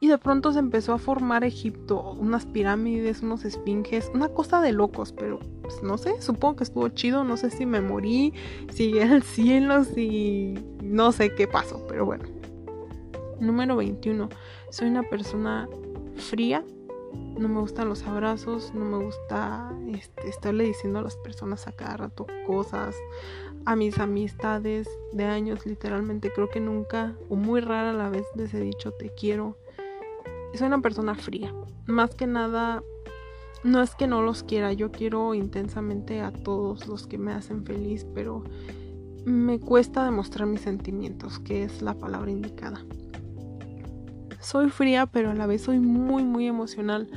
Y 0.00 0.08
de 0.08 0.16
pronto 0.16 0.50
se 0.54 0.60
empezó 0.60 0.94
a 0.94 0.98
formar 0.98 1.44
Egipto, 1.44 2.12
unas 2.18 2.46
pirámides, 2.46 3.20
unos 3.20 3.44
esfinges, 3.44 4.10
una 4.14 4.30
cosa 4.30 4.62
de 4.62 4.72
locos, 4.72 5.12
pero 5.12 5.40
pues, 5.60 5.82
no 5.82 5.98
sé, 5.98 6.22
supongo 6.22 6.56
que 6.56 6.64
estuvo 6.64 6.88
chido, 6.88 7.22
no 7.22 7.36
sé 7.36 7.50
si 7.50 7.66
me 7.66 7.82
morí, 7.82 8.32
si 8.70 8.92
llegué 8.92 9.02
al 9.02 9.22
cielo, 9.22 9.84
si 9.84 10.54
no 10.82 11.12
sé 11.12 11.34
qué 11.34 11.46
pasó, 11.46 11.84
pero 11.86 12.06
bueno. 12.06 12.24
Número 13.40 13.76
21. 13.76 14.30
Soy 14.70 14.88
una 14.88 15.02
persona 15.02 15.68
fría, 16.14 16.64
no 17.38 17.48
me 17.48 17.60
gustan 17.60 17.88
los 17.88 18.04
abrazos, 18.04 18.72
no 18.74 18.84
me 18.84 19.04
gusta 19.04 19.72
este, 19.88 20.28
estarle 20.28 20.64
diciendo 20.64 20.98
a 20.98 21.02
las 21.02 21.16
personas 21.16 21.66
a 21.66 21.72
cada 21.72 21.96
rato 21.96 22.26
cosas, 22.46 22.96
a 23.64 23.76
mis 23.76 23.98
amistades 23.98 24.88
de 25.12 25.24
años 25.24 25.66
literalmente 25.66 26.32
creo 26.32 26.48
que 26.48 26.60
nunca 26.60 27.16
o 27.28 27.36
muy 27.36 27.60
rara 27.60 27.92
la 27.92 28.08
vez 28.08 28.24
les 28.36 28.54
he 28.54 28.60
dicho 28.60 28.92
te 28.92 29.10
quiero 29.10 29.56
soy 30.56 30.68
una 30.68 30.80
persona 30.80 31.14
fría. 31.14 31.52
Más 31.86 32.14
que 32.14 32.26
nada, 32.26 32.82
no 33.62 33.82
es 33.82 33.94
que 33.94 34.06
no 34.06 34.22
los 34.22 34.42
quiera, 34.42 34.72
yo 34.72 34.90
quiero 34.90 35.34
intensamente 35.34 36.20
a 36.20 36.32
todos 36.32 36.86
los 36.86 37.06
que 37.06 37.18
me 37.18 37.32
hacen 37.32 37.64
feliz, 37.64 38.06
pero 38.14 38.44
me 39.24 39.58
cuesta 39.60 40.04
demostrar 40.04 40.48
mis 40.48 40.62
sentimientos, 40.62 41.38
que 41.40 41.64
es 41.64 41.82
la 41.82 41.94
palabra 41.94 42.30
indicada. 42.30 42.80
Soy 44.46 44.70
fría, 44.70 45.06
pero 45.06 45.32
a 45.32 45.34
la 45.34 45.48
vez 45.48 45.62
soy 45.62 45.80
muy, 45.80 46.22
muy 46.22 46.46
emocional. 46.46 47.08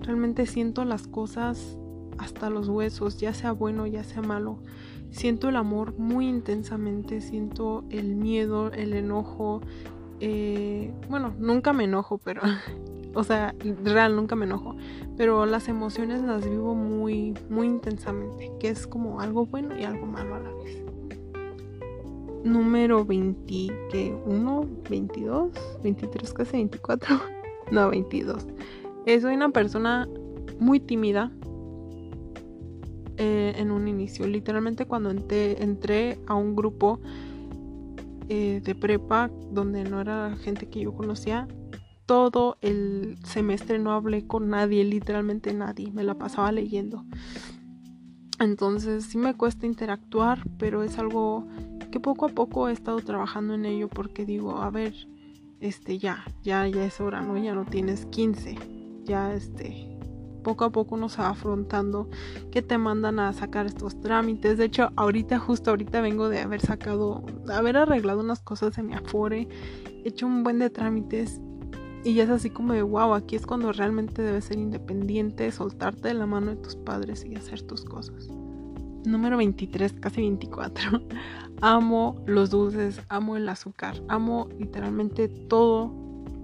Realmente 0.00 0.46
siento 0.46 0.86
las 0.86 1.06
cosas 1.06 1.76
hasta 2.16 2.48
los 2.48 2.70
huesos, 2.70 3.18
ya 3.18 3.34
sea 3.34 3.52
bueno, 3.52 3.86
ya 3.86 4.02
sea 4.04 4.22
malo. 4.22 4.60
Siento 5.10 5.50
el 5.50 5.56
amor 5.56 5.98
muy 5.98 6.26
intensamente, 6.26 7.20
siento 7.20 7.84
el 7.90 8.16
miedo, 8.16 8.72
el 8.72 8.94
enojo, 8.94 9.60
eh, 10.20 10.90
bueno, 11.10 11.34
nunca 11.38 11.74
me 11.74 11.84
enojo, 11.84 12.16
pero, 12.16 12.40
o 13.14 13.22
sea, 13.22 13.54
real, 13.84 14.16
nunca 14.16 14.34
me 14.34 14.46
enojo, 14.46 14.74
pero 15.18 15.44
las 15.44 15.68
emociones 15.68 16.22
las 16.22 16.48
vivo 16.48 16.74
muy, 16.74 17.34
muy 17.50 17.66
intensamente, 17.66 18.50
que 18.58 18.70
es 18.70 18.86
como 18.86 19.20
algo 19.20 19.44
bueno 19.44 19.78
y 19.78 19.84
algo 19.84 20.06
malo 20.06 20.36
a 20.36 20.40
la 20.40 20.50
vez. 20.54 20.87
Número 22.44 23.04
21, 23.04 24.68
22, 24.88 25.52
23, 25.82 26.32
casi 26.32 26.52
24, 26.52 27.20
no, 27.72 27.90
22. 27.90 28.46
Eh, 29.06 29.20
soy 29.20 29.34
una 29.34 29.50
persona 29.50 30.08
muy 30.58 30.80
tímida, 30.80 31.32
eh, 33.20 33.52
en 33.56 33.72
un 33.72 33.88
inicio. 33.88 34.28
Literalmente 34.28 34.86
cuando 34.86 35.10
entré, 35.10 36.20
a 36.28 36.36
un 36.36 36.54
grupo 36.54 37.00
eh, 38.28 38.60
de 38.64 38.74
prepa 38.76 39.28
donde 39.50 39.82
no 39.82 40.00
era 40.00 40.36
gente 40.36 40.66
que 40.68 40.82
yo 40.82 40.94
conocía, 40.94 41.48
todo 42.06 42.58
el 42.60 43.18
semestre 43.24 43.80
no 43.80 43.90
hablé 43.90 44.24
con 44.28 44.50
nadie, 44.50 44.84
literalmente 44.84 45.52
nadie, 45.52 45.90
me 45.90 46.04
la 46.04 46.14
pasaba 46.14 46.52
leyendo. 46.52 47.04
Entonces 48.38 49.04
sí 49.06 49.18
me 49.18 49.34
cuesta 49.34 49.66
interactuar, 49.66 50.38
pero 50.56 50.84
es 50.84 50.96
algo 51.00 51.44
que 51.90 52.00
poco 52.00 52.26
a 52.26 52.28
poco 52.28 52.68
he 52.68 52.72
estado 52.72 52.98
trabajando 53.00 53.54
en 53.54 53.64
ello 53.64 53.88
porque 53.88 54.24
digo, 54.24 54.58
a 54.58 54.70
ver, 54.70 54.94
este 55.60 55.98
ya, 55.98 56.24
ya, 56.42 56.66
ya 56.68 56.84
es 56.84 57.00
hora, 57.00 57.20
¿no? 57.20 57.36
Ya 57.36 57.54
no 57.54 57.64
tienes 57.64 58.06
15, 58.06 58.56
ya 59.04 59.34
este, 59.34 59.98
poco 60.42 60.64
a 60.64 60.70
poco 60.70 60.94
uno 60.94 61.08
se 61.08 61.20
va 61.20 61.30
afrontando 61.30 62.08
que 62.50 62.62
te 62.62 62.78
mandan 62.78 63.18
a 63.18 63.32
sacar 63.32 63.66
estos 63.66 64.00
trámites. 64.00 64.58
De 64.58 64.64
hecho, 64.64 64.90
ahorita, 64.96 65.38
justo 65.38 65.70
ahorita 65.70 66.00
vengo 66.00 66.28
de 66.28 66.40
haber 66.40 66.60
sacado, 66.60 67.24
haber 67.52 67.76
arreglado 67.76 68.20
unas 68.20 68.40
cosas 68.40 68.76
de 68.76 68.82
mi 68.82 68.94
Afore, 68.94 69.48
he 70.04 70.08
hecho 70.08 70.26
un 70.26 70.44
buen 70.44 70.58
de 70.58 70.70
trámites 70.70 71.40
y 72.04 72.14
ya 72.14 72.24
es 72.24 72.30
así 72.30 72.50
como 72.50 72.72
de 72.72 72.82
wow, 72.82 73.14
aquí 73.14 73.36
es 73.36 73.44
cuando 73.44 73.72
realmente 73.72 74.22
debes 74.22 74.46
ser 74.46 74.58
independiente, 74.58 75.50
soltarte 75.50 76.08
de 76.08 76.14
la 76.14 76.26
mano 76.26 76.52
de 76.52 76.56
tus 76.56 76.76
padres 76.76 77.24
y 77.24 77.34
hacer 77.34 77.62
tus 77.62 77.84
cosas. 77.84 78.28
Número 79.04 79.36
23, 79.36 79.94
casi 79.94 80.20
24. 80.20 81.02
Amo 81.60 82.22
los 82.26 82.50
dulces, 82.50 83.00
amo 83.08 83.36
el 83.36 83.48
azúcar, 83.48 84.02
amo 84.08 84.48
literalmente 84.58 85.28
todo 85.28 85.92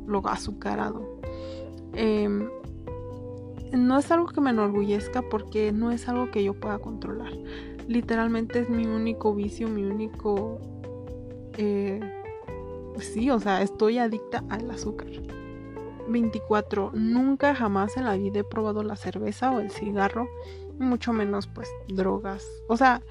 lo 0.07 0.27
azucarado. 0.27 1.21
Eh, 1.95 2.29
no 3.73 3.99
es 3.99 4.11
algo 4.11 4.27
que 4.27 4.41
me 4.41 4.51
enorgullezca 4.51 5.23
porque 5.23 5.73
no 5.73 5.91
es 5.91 6.09
algo 6.09 6.31
que 6.31 6.45
yo 6.45 6.55
pueda 6.55 6.79
controlar. 6.79 7.33
Literalmente 7.89 8.61
es 8.61 8.71
mi 8.71 8.87
único 8.87 9.35
vicio, 9.35 9.69
mi 9.69 9.85
único... 9.85 10.59
Eh, 11.57 12.01
sí, 12.99 13.31
o 13.31 13.39
sea, 13.41 13.63
estoy 13.63 13.99
adicta 13.99 14.45
al 14.49 14.71
azúcar. 14.71 15.09
24. 16.09 16.93
Nunca 16.95 17.55
jamás 17.55 17.97
en 17.97 18.05
la 18.05 18.17
vida 18.17 18.41
he 18.41 18.45
probado 18.45 18.83
la 18.83 18.97
cerveza 18.97 19.51
o 19.51 19.61
el 19.61 19.71
cigarro, 19.71 20.29
mucho 20.79 21.13
menos 21.13 21.47
pues 21.47 21.69
drogas. 21.89 22.47
O 22.69 22.77
sea, 22.77 23.03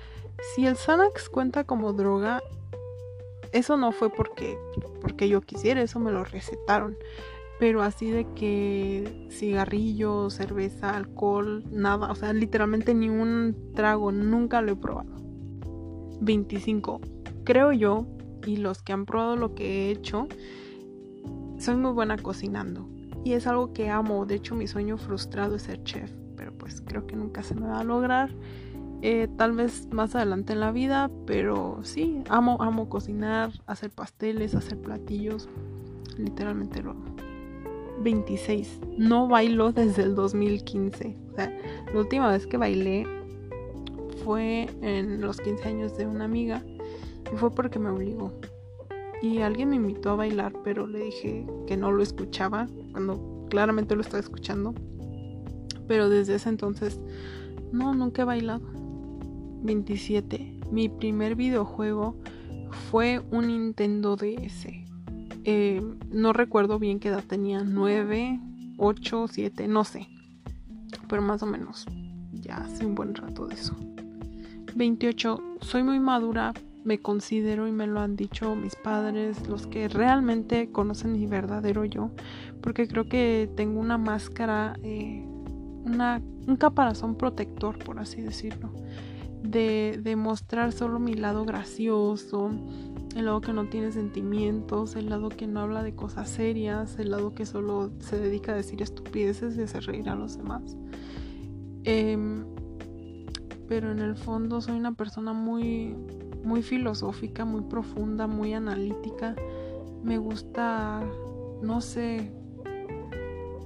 si 0.54 0.68
el 0.68 0.76
Xanax 0.76 1.30
cuenta 1.30 1.64
como 1.64 1.94
droga, 1.94 2.42
eso 3.52 3.78
no 3.78 3.92
fue 3.92 4.10
porque, 4.10 4.58
porque 5.02 5.30
yo 5.30 5.42
quisiera, 5.42 5.82
eso 5.82 6.00
me 6.00 6.12
lo 6.12 6.24
recetaron 6.24 6.98
pero 7.64 7.82
así 7.82 8.12
de 8.12 8.26
que 8.34 9.30
cigarrillo, 9.32 10.30
cerveza, 10.30 10.98
alcohol, 10.98 11.64
nada, 11.72 12.12
o 12.12 12.16
sea, 12.16 12.34
literalmente 12.34 12.94
ni 12.94 13.08
un 13.08 13.72
trago, 13.74 14.12
nunca 14.12 14.62
lo 14.62 14.74
he 14.74 14.76
probado. 14.76 15.16
25. 16.20 17.00
Creo 17.46 17.72
yo, 17.72 18.06
y 18.46 18.58
los 18.58 18.82
que 18.82 18.92
han 18.92 19.06
probado 19.06 19.38
lo 19.38 19.56
que 19.56 19.88
he 19.88 19.92
hecho, 19.92 20.28
soy 21.58 21.76
muy 21.76 21.92
buena 21.92 22.18
cocinando. 22.18 22.90
Y 23.24 23.32
es 23.32 23.48
algo 23.48 23.72
que 23.72 23.90
amo, 23.90 24.26
de 24.26 24.36
hecho 24.36 24.56
mi 24.56 24.68
sueño 24.68 24.98
frustrado 24.98 25.56
es 25.56 25.62
ser 25.62 25.82
chef, 25.84 26.12
pero 26.36 26.52
pues 26.52 26.82
creo 26.82 27.08
que 27.08 27.16
nunca 27.16 27.44
se 27.44 27.56
me 27.56 27.68
va 27.68 27.80
a 27.80 27.84
lograr. 27.86 28.30
Eh, 29.06 29.28
tal 29.36 29.52
vez 29.52 29.90
más 29.92 30.16
adelante 30.16 30.54
en 30.54 30.62
la 30.62 30.72
vida, 30.72 31.12
pero 31.28 31.82
sí, 31.84 32.24
amo, 32.30 32.56
amo 32.62 32.88
cocinar, 32.88 33.52
hacer 33.66 33.92
pasteles, 33.92 34.56
hacer 34.56 34.78
platillos, 34.80 35.50
literalmente 36.18 36.82
lo 36.82 36.92
amo. 36.92 37.14
26. 38.02 38.80
No 38.98 39.28
bailo 39.28 39.74
desde 39.74 40.04
el 40.04 40.16
2015. 40.16 41.18
O 41.32 41.36
sea, 41.36 41.54
la 41.94 42.00
última 42.00 42.32
vez 42.32 42.48
que 42.48 42.56
bailé 42.56 43.06
fue 44.24 44.70
en 44.82 45.20
los 45.20 45.42
15 45.42 45.68
años 45.68 45.98
de 45.98 46.06
una 46.06 46.24
amiga. 46.24 46.64
Y 47.34 47.36
fue 47.36 47.52
porque 47.52 47.80
me 47.80 47.90
obligó. 47.90 48.32
Y 49.22 49.40
alguien 49.40 49.70
me 49.70 49.76
invitó 49.76 50.12
a 50.12 50.16
bailar, 50.16 50.54
pero 50.64 50.88
le 50.88 51.04
dije 51.04 51.46
que 51.68 51.76
no 51.76 51.92
lo 51.92 52.02
escuchaba, 52.02 52.70
cuando 52.94 53.48
claramente 53.50 53.96
lo 53.96 54.02
estaba 54.02 54.20
escuchando. 54.20 54.74
Pero 55.90 56.08
desde 56.08 56.36
ese 56.36 56.48
entonces, 56.48 57.02
no, 57.74 57.94
nunca 57.94 58.22
he 58.22 58.26
bailado. 58.26 58.73
27. 59.64 60.60
Mi 60.72 60.90
primer 60.90 61.36
videojuego 61.36 62.16
fue 62.90 63.22
un 63.32 63.48
Nintendo 63.48 64.16
DS. 64.16 64.68
Eh, 65.46 65.82
no 66.12 66.34
recuerdo 66.34 66.80
bien 66.80 67.00
qué 67.00 67.10
edad 67.10 67.24
tenía, 67.24 67.64
9, 67.64 68.40
8, 68.78 69.28
7, 69.28 69.68
no 69.68 69.84
sé. 69.84 70.08
Pero 71.08 71.22
más 71.22 71.44
o 71.44 71.46
menos, 71.46 71.86
ya 72.34 72.58
hace 72.58 72.86
un 72.86 72.96
buen 72.96 73.16
rato 73.16 73.48
de 73.48 73.56
eso. 73.56 73.76
28. 74.76 75.42
Soy 75.62 75.84
muy 75.84 76.00
madura, 76.00 76.54
me 76.84 77.00
considero 77.00 77.68
y 77.68 77.72
me 77.72 77.88
lo 77.88 78.00
han 78.00 78.16
dicho 78.16 78.56
mis 78.56 78.76
padres, 78.76 79.48
los 79.48 79.68
que 79.68 79.88
realmente 79.88 80.72
conocen 80.72 81.14
mi 81.14 81.26
verdadero 81.26 81.86
yo, 81.86 82.12
porque 82.62 82.88
creo 82.88 83.08
que 83.08 83.50
tengo 83.56 83.80
una 83.80 83.98
máscara, 83.98 84.76
eh, 84.84 85.24
una, 85.86 86.22
un 86.48 86.56
caparazón 86.56 87.16
protector, 87.16 87.78
por 87.78 88.00
así 88.00 88.22
decirlo 88.22 88.72
de, 89.44 90.16
mostrar 90.16 90.72
solo 90.72 91.00
mi 91.00 91.14
lado 91.14 91.46
gracioso, 91.46 92.52
el 93.16 93.26
lado 93.26 93.42
que 93.42 93.54
no 93.54 93.68
tiene 93.68 93.92
sentimientos, 93.92 94.96
el 94.96 95.10
lado 95.10 95.30
que 95.30 95.48
no 95.48 95.60
habla 95.60 95.84
de 95.84 95.94
cosas 95.96 96.30
serias, 96.30 96.98
el 96.98 97.12
lado 97.12 97.36
que 97.36 97.46
solo 97.46 97.92
se 98.00 98.18
dedica 98.18 98.54
a 98.54 98.56
decir 98.56 98.82
estupideces 98.82 99.58
y 99.58 99.62
hacer 99.62 99.84
reír 99.84 100.10
a 100.10 100.16
los 100.16 100.38
demás. 100.38 100.78
Em, 101.84 102.46
pero 103.68 103.92
en 103.92 104.00
el 104.00 104.16
fondo 104.16 104.62
soy 104.62 104.78
una 104.78 104.94
persona 104.94 105.34
muy, 105.34 105.96
muy 106.44 106.64
filosófica, 106.64 107.46
muy 107.46 107.62
profunda, 107.62 108.28
muy 108.28 108.54
analítica. 108.54 109.36
Me 110.04 110.18
gusta, 110.18 111.04
no 111.62 111.82
sé, 111.82 112.32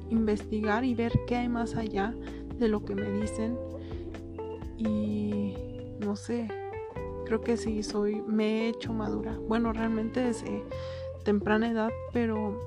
investigar 0.10 0.84
y 0.86 0.96
ver 0.96 1.14
qué 1.28 1.36
hay 1.36 1.50
más 1.50 1.76
allá 1.76 2.16
de 2.58 2.68
lo 2.68 2.84
que 2.84 2.96
me 2.96 3.10
dicen. 3.12 3.58
Y 4.78 5.67
no 6.00 6.16
sé, 6.16 6.48
creo 7.26 7.42
que 7.42 7.58
sí 7.58 7.84
soy, 7.84 8.22
me 8.22 8.46
he 8.46 8.70
hecho 8.70 8.94
madura. 8.94 9.38
Bueno, 9.48 9.74
realmente 9.74 10.22
desde 10.22 10.64
temprana 11.24 11.70
edad, 11.70 11.90
pero 12.14 12.60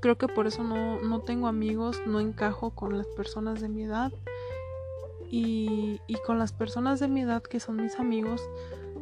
creo 0.00 0.18
que 0.18 0.28
por 0.28 0.46
eso 0.46 0.62
no, 0.62 1.20
tengo 1.20 1.48
amigos, 1.48 2.02
no 2.06 2.20
encajo 2.20 2.70
con 2.70 2.96
las 2.96 3.06
personas 3.08 3.60
de 3.60 3.68
mi 3.68 3.84
edad. 3.84 4.12
Y, 5.28 6.00
y 6.06 6.14
con 6.24 6.38
las 6.38 6.52
personas 6.52 7.00
de 7.00 7.08
mi 7.08 7.22
edad 7.22 7.42
que 7.42 7.58
son 7.58 7.76
mis 7.76 7.98
amigos, 7.98 8.42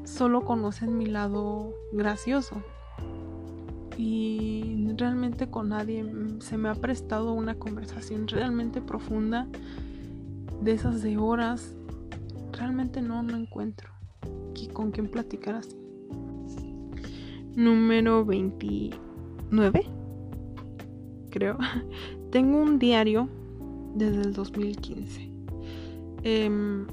solo 0.04 0.43
conocen 0.43 0.97
mi 0.97 1.07
lado 1.07 1.75
gracioso. 1.93 2.62
Y 3.99 4.88
realmente 4.97 5.50
con 5.50 5.71
nadie 5.71 6.04
se 6.40 6.57
me 6.57 6.69
ha 6.69 6.75
prestado 6.75 7.33
una 7.33 7.57
conversación 7.57 8.28
realmente 8.28 8.81
profunda 8.81 9.49
de 10.61 10.73
esas 10.73 11.02
de 11.02 11.19
horas 11.19 11.75
realmente 12.54 13.02
no, 13.02 13.23
no 13.23 13.37
encuentro 13.37 13.94
con 14.73 14.90
quién 14.90 15.08
platicar 15.08 15.56
así. 15.56 15.76
Número 17.56 18.25
29, 18.25 19.87
creo. 21.30 21.58
Tengo 22.30 22.58
un 22.58 22.78
diario 22.78 23.28
desde 23.94 24.23
el 24.23 24.32
2015. 24.32 25.30
Em, 26.25 26.87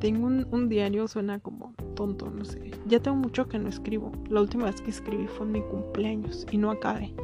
tengo 0.00 0.26
un, 0.26 0.68
diario, 0.68 1.06
suena 1.06 1.38
como 1.38 1.74
tonto, 1.94 2.30
no 2.30 2.44
sé. 2.44 2.70
Ya 2.86 2.98
tengo 2.98 3.18
mucho 3.18 3.46
que 3.46 3.58
no 3.58 3.68
escribo. 3.68 4.10
La 4.30 4.40
última 4.40 4.64
vez 4.64 4.80
que 4.80 4.90
escribí 4.90 5.26
fue 5.26 5.46
en 5.46 5.52
mi 5.52 5.60
cumpleaños 5.60 6.46
y 6.50 6.56
no 6.56 6.70
acabé. 6.70 7.14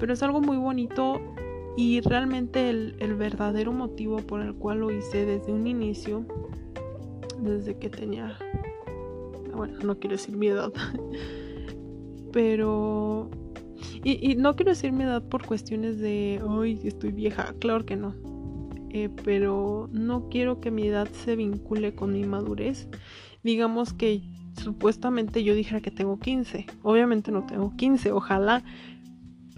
Pero 0.00 0.14
es 0.14 0.22
algo 0.22 0.40
muy 0.40 0.56
bonito 0.56 1.20
y 1.76 2.00
realmente 2.00 2.70
el 2.70 3.14
verdadero 3.14 3.72
motivo 3.72 4.16
por 4.16 4.40
el 4.40 4.54
cual 4.54 4.80
lo 4.80 4.90
hice 4.90 5.26
desde 5.26 5.52
un 5.52 5.66
inicio 5.66 6.24
desde 7.40 7.78
que 7.78 7.88
tenía, 7.88 8.36
bueno, 9.54 9.78
no 9.82 9.98
quiero 9.98 10.16
decir 10.16 10.36
mi 10.36 10.48
edad, 10.48 10.72
pero... 12.32 13.30
Y, 14.04 14.36
no 14.36 14.56
quiero 14.56 14.70
decir 14.70 14.92
mi 14.92 15.04
edad 15.04 15.22
por 15.22 15.44
cuestiones 15.44 15.98
de, 15.98 16.40
hoy 16.44 16.80
estoy 16.84 17.12
vieja, 17.12 17.54
claro 17.58 17.84
que 17.84 17.96
no. 17.96 18.14
Eh, 18.90 19.10
pero 19.24 19.88
no 19.92 20.28
quiero 20.28 20.60
que 20.60 20.70
mi 20.70 20.86
edad 20.86 21.08
se 21.24 21.36
vincule 21.36 21.94
con 21.94 22.12
mi 22.12 22.24
madurez. 22.24 22.88
Digamos 23.42 23.92
que 23.92 24.22
supuestamente 24.62 25.44
yo 25.44 25.54
dijera 25.54 25.80
que 25.80 25.90
tengo 25.90 26.18
15. 26.18 26.66
Obviamente 26.82 27.30
no 27.30 27.44
tengo 27.44 27.76
15, 27.76 28.12
ojalá. 28.12 28.64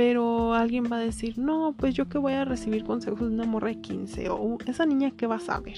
Pero 0.01 0.55
alguien 0.55 0.85
va 0.91 0.97
a 0.97 1.01
decir, 1.01 1.37
no, 1.37 1.75
pues 1.77 1.93
yo 1.93 2.09
que 2.09 2.17
voy 2.17 2.33
a 2.33 2.47
recibir 2.47 2.85
consejos 2.85 3.21
de 3.21 3.35
una 3.35 3.45
morra 3.45 3.69
de 3.69 3.83
15. 3.83 4.31
O 4.31 4.57
esa 4.65 4.87
niña 4.87 5.11
que 5.11 5.27
va 5.27 5.35
a 5.35 5.41
saber. 5.41 5.77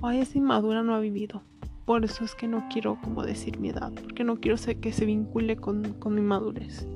O 0.00 0.06
ay, 0.06 0.20
es 0.20 0.36
inmadura, 0.36 0.84
no 0.84 0.94
ha 0.94 1.00
vivido. 1.00 1.42
Por 1.84 2.04
eso 2.04 2.22
es 2.22 2.36
que 2.36 2.46
no 2.46 2.68
quiero 2.72 3.00
como 3.02 3.24
decir 3.24 3.58
mi 3.58 3.70
edad. 3.70 3.90
Porque 3.92 4.22
no 4.22 4.36
quiero 4.36 4.56
que 4.80 4.92
se 4.92 5.04
vincule 5.06 5.56
con, 5.56 5.96
mi 6.10 6.20
madurez. 6.20 6.86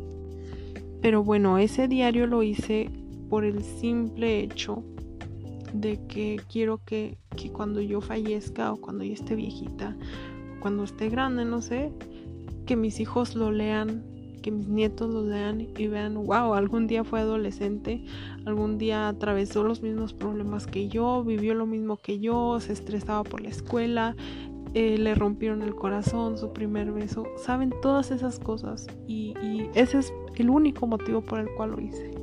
Pero 1.03 1.25
bueno, 1.25 1.59
ese 1.59 1.89
diario 1.89 2.29
lo 2.29 2.45
hice 2.45 2.93
por 3.29 3.45
el 3.45 3.65
simple 3.65 4.39
hecho 4.39 4.85
de 5.73 5.99
que 6.07 6.41
quiero 6.49 6.79
que, 6.85 7.19
que 7.37 7.51
cuando 7.51 7.81
yo 7.81 8.01
fallezca 8.01 8.73
o 8.73 8.77
cuando 8.77 9.03
yo 9.03 9.15
esté 9.15 9.35
viejita, 9.35 9.97
cuando 10.61 10.85
esté 10.85 11.09
grande, 11.09 11.45
no 11.45 11.61
sé, 11.61 11.91
que 12.67 12.77
mis 12.77 13.01
hijos 13.01 13.35
lo 13.35 13.51
lean 13.51 14.05
mis 14.51 14.69
nietos 14.69 15.13
lo 15.13 15.23
lean 15.23 15.61
y 15.77 15.87
vean, 15.87 16.15
wow, 16.15 16.55
algún 16.55 16.87
día 16.87 17.05
fue 17.05 17.21
adolescente, 17.21 18.05
algún 18.45 18.79
día 18.79 19.09
atravesó 19.09 19.65
los 19.65 19.83
mismos 19.83 20.13
problemas 20.13 20.67
que 20.67 20.89
yo, 20.89 21.25
vivió 21.25 21.55
lo 21.55 21.67
mismo 21.67 21.97
que 21.97 22.19
yo, 22.19 22.61
se 22.61 22.73
estresaba 22.73 23.25
por 23.25 23.41
la 23.41 23.49
escuela, 23.49 24.17
eh, 24.75 24.99
le 24.99 25.15
rompieron 25.15 25.63
el 25.63 25.75
corazón, 25.75 26.39
su 26.39 26.53
primer 26.53 26.93
beso, 26.93 27.27
saben 27.37 27.73
todas 27.83 28.11
esas 28.11 28.39
cosas 28.39 28.87
y, 29.07 29.35
y 29.43 29.71
ese 29.75 29.99
es 29.99 30.13
el 30.37 30.51
único 30.51 30.87
motivo 30.87 31.21
por 31.21 31.41
el 31.41 31.49
cual 31.57 31.73
lo 31.73 31.81
hice. 31.81 32.19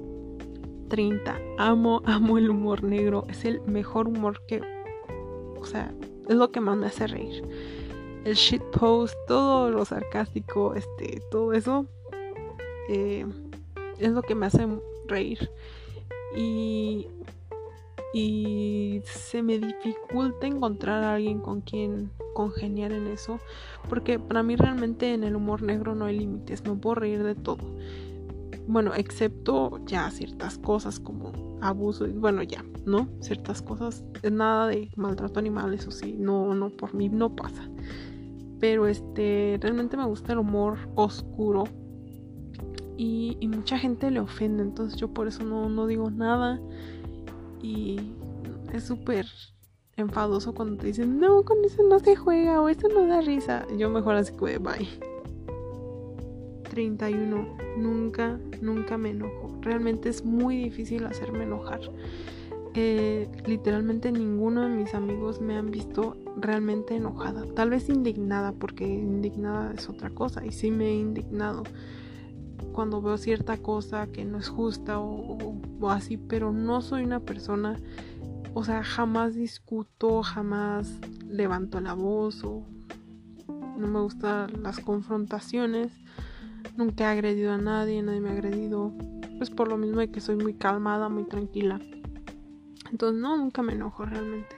30. 0.90 1.40
Amo, 1.58 2.02
amo 2.06 2.38
el 2.38 2.50
humor 2.50 2.84
negro. 2.84 3.26
Es 3.30 3.46
el 3.46 3.62
mejor 3.62 4.08
humor 4.08 4.42
que. 4.48 4.62
O 5.60 5.66
sea, 5.66 5.94
es 6.28 6.36
lo 6.36 6.52
que 6.52 6.60
más 6.60 6.78
me 6.78 6.88
hace 6.88 7.08
reír. 7.08 7.44
El 8.24 8.36
shitpost, 8.36 9.16
todo 9.28 9.70
lo 9.70 9.86
sarcástico, 9.86 10.74
este, 10.74 11.22
todo 11.30 11.54
eso. 11.54 11.86
Eh, 12.89 13.26
es 14.00 14.12
lo 14.12 14.21
que 14.21 14.36
me 14.36 14.45
hace 14.45 14.67
reír. 15.08 15.50
Y, 16.36 17.08
y 18.13 19.02
se 19.06 19.41
me 19.41 19.60
dificulta 19.60 20.48
encontrar 20.48 21.04
a 21.04 21.15
alguien 21.15 21.39
con 21.39 21.62
quien 21.62 22.12
congeniar 22.34 22.91
en 22.91 23.08
eso. 23.08 23.39
Porque 23.89 24.19
para 24.19 24.43
mí 24.43 24.56
realmente 24.56 25.13
en 25.13 25.24
el 25.24 25.36
humor 25.36 25.62
negro 25.62 25.95
no 25.95 26.06
hay 26.06 26.19
límites. 26.19 26.63
Me 26.63 26.76
puedo 26.76 26.95
reír 26.95 27.24
de 27.24 27.36
todo. 27.36 27.63
Bueno, 28.67 28.93
excepto 28.95 29.80
ya 29.86 30.10
ciertas 30.10 30.58
cosas 30.58 31.00
como 31.00 31.60
abuso. 31.62 32.08
Bueno, 32.15 32.41
ya, 32.43 32.63
¿no? 32.86 33.08
Ciertas 33.21 33.62
cosas. 33.62 34.04
Nada 34.30 34.67
de 34.67 34.89
maltrato 34.95 35.39
animal, 35.39 35.74
eso 35.74 35.91
sí. 35.91 36.15
No, 36.17 36.54
no, 36.54 36.69
por 36.69 36.93
mí 36.93 37.10
no 37.10 37.36
pasa. 37.36 37.69
Pero 38.60 38.88
este, 38.88 39.58
realmente 39.62 39.98
me 39.98 40.06
gusta 40.06 40.34
el 40.34 40.39
humor 40.39 40.78
oscuro 40.95 41.65
y, 42.97 43.47
mucha 43.47 43.77
gente 43.77 44.12
le 44.12 44.19
ofende, 44.19 44.63
entonces 44.63 44.99
yo 44.99 45.10
por 45.10 45.27
eso 45.27 45.43
no, 45.43 45.88
digo 45.88 46.10
nada 46.10 46.60
y 47.62 47.99
es 48.73 48.84
súper 48.84 49.27
enfadoso 49.97 50.53
cuando 50.53 50.77
te 50.77 50.88
dicen, 50.88 51.19
no, 51.19 51.43
con 51.43 51.63
eso 51.63 51.84
no 51.84 51.99
se 51.99 52.15
juega 52.15 52.62
o 52.62 52.69
eso 52.69 52.88
no 52.89 53.08
da 53.08 53.21
risa. 53.21 53.65
Yo 53.77 53.89
mejor 53.89 54.15
así 54.15 54.34
que 54.34 54.58
bye. 54.58 54.88
31. 56.69 57.58
Nunca, 57.77 58.38
nunca 58.62 58.97
me 58.97 59.12
enojo. 59.12 59.58
Realmente 59.62 60.10
es 60.10 60.25
muy 60.25 60.58
difícil 60.58 61.05
hacerme 61.05 61.43
enojar. 61.43 61.79
Eh, 62.73 63.29
literalmente 63.45 64.12
ninguno 64.12 64.63
de 64.63 64.69
mis 64.75 64.93
amigos 64.93 65.39
me 65.39 65.55
han 65.55 65.71
visto 65.71 66.17
realmente 66.36 66.95
enojada. 66.95 67.45
Tal 67.55 67.69
vez 67.69 67.88
indignada, 67.88 68.51
porque 68.51 68.86
indignada 68.86 69.73
es 69.73 69.89
otra 69.89 70.10
cosa. 70.10 70.45
Y 70.45 70.51
sí 70.51 70.71
me 70.71 70.89
he 70.89 70.95
indignado 70.95 71.63
cuando 72.76 73.02
veo 73.02 73.18
cierta 73.18 73.58
cosa 73.58 74.08
que 74.08 74.26
no 74.26 74.38
es 74.38 74.50
justa 74.50 75.00
o, 75.00 75.90
así, 75.90 76.18
pero 76.18 76.52
no 76.52 76.82
soy 76.82 77.04
una 77.04 77.22
persona, 77.22 77.80
o 78.54 78.66
sea, 78.66 78.84
jamás 78.84 79.34
discuto, 79.34 80.22
jamás 80.24 81.00
levanto 81.26 81.80
la 81.80 81.94
voz 81.94 82.44
o 82.44 82.66
no 83.78 83.88
me 83.88 84.02
gustan 84.02 84.62
las 84.62 84.80
confrontaciones. 84.80 85.94
Nunca 86.76 87.06
he 87.06 87.08
agredido 87.08 87.54
a 87.54 87.58
nadie, 87.58 88.02
nadie 88.04 88.20
me 88.20 88.30
ha 88.30 88.34
agredido. 88.34 88.94
Pues 89.38 89.50
por 89.50 89.70
lo 89.70 89.78
mismo 89.78 90.00
de 90.02 90.12
que 90.12 90.20
soy 90.20 90.36
muy 90.36 90.54
calmada, 90.54 91.08
muy 91.08 91.24
tranquila. 91.24 91.80
Entonces 92.92 93.22
no, 93.22 93.38
nunca 93.38 93.62
me 93.62 93.74
enojo 93.74 94.06
realmente. 94.06 94.56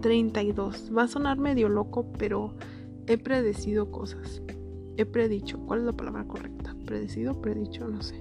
32. 0.00 0.90
Va 0.96 1.04
a 1.04 1.08
sonar 1.08 1.38
medio 1.38 1.68
loco, 1.68 2.10
pero 2.18 2.54
he 3.06 3.18
predecido 3.18 3.92
cosas. 3.92 4.42
He 4.96 5.06
predicho. 5.06 5.58
¿Cuál 5.66 5.80
es 5.80 5.86
la 5.86 5.92
palabra 5.92 6.24
correcta? 6.26 6.74
Predecido, 6.84 7.40
predicho, 7.40 7.88
no 7.88 8.02
sé. 8.02 8.20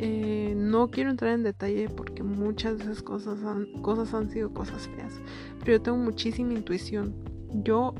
Eh, 0.00 0.54
no 0.56 0.90
quiero 0.90 1.10
entrar 1.10 1.34
en 1.34 1.42
detalle 1.42 1.88
porque 1.88 2.22
muchas 2.22 2.78
de 2.78 2.84
esas 2.84 3.02
cosas 3.02 3.42
han, 3.42 3.82
cosas 3.82 4.14
han 4.14 4.30
sido 4.30 4.52
cosas 4.52 4.88
feas. 4.88 5.20
Pero 5.60 5.72
yo 5.72 5.82
tengo 5.82 5.98
muchísima 5.98 6.52
intuición. 6.52 7.14
Yo 7.64 7.94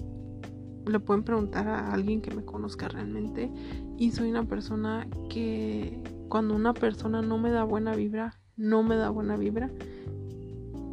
le 0.86 1.00
pueden 1.00 1.22
preguntar 1.22 1.68
a 1.68 1.92
alguien 1.92 2.20
que 2.22 2.34
me 2.34 2.44
conozca 2.44 2.88
realmente. 2.88 3.50
Y 3.96 4.12
soy 4.12 4.30
una 4.30 4.44
persona 4.44 5.08
que 5.28 6.00
cuando 6.28 6.54
una 6.54 6.72
persona 6.72 7.20
no 7.20 7.38
me 7.38 7.50
da 7.50 7.64
buena 7.64 7.94
vibra, 7.94 8.38
no 8.56 8.82
me 8.82 8.96
da 8.96 9.10
buena 9.10 9.36
vibra. 9.36 9.70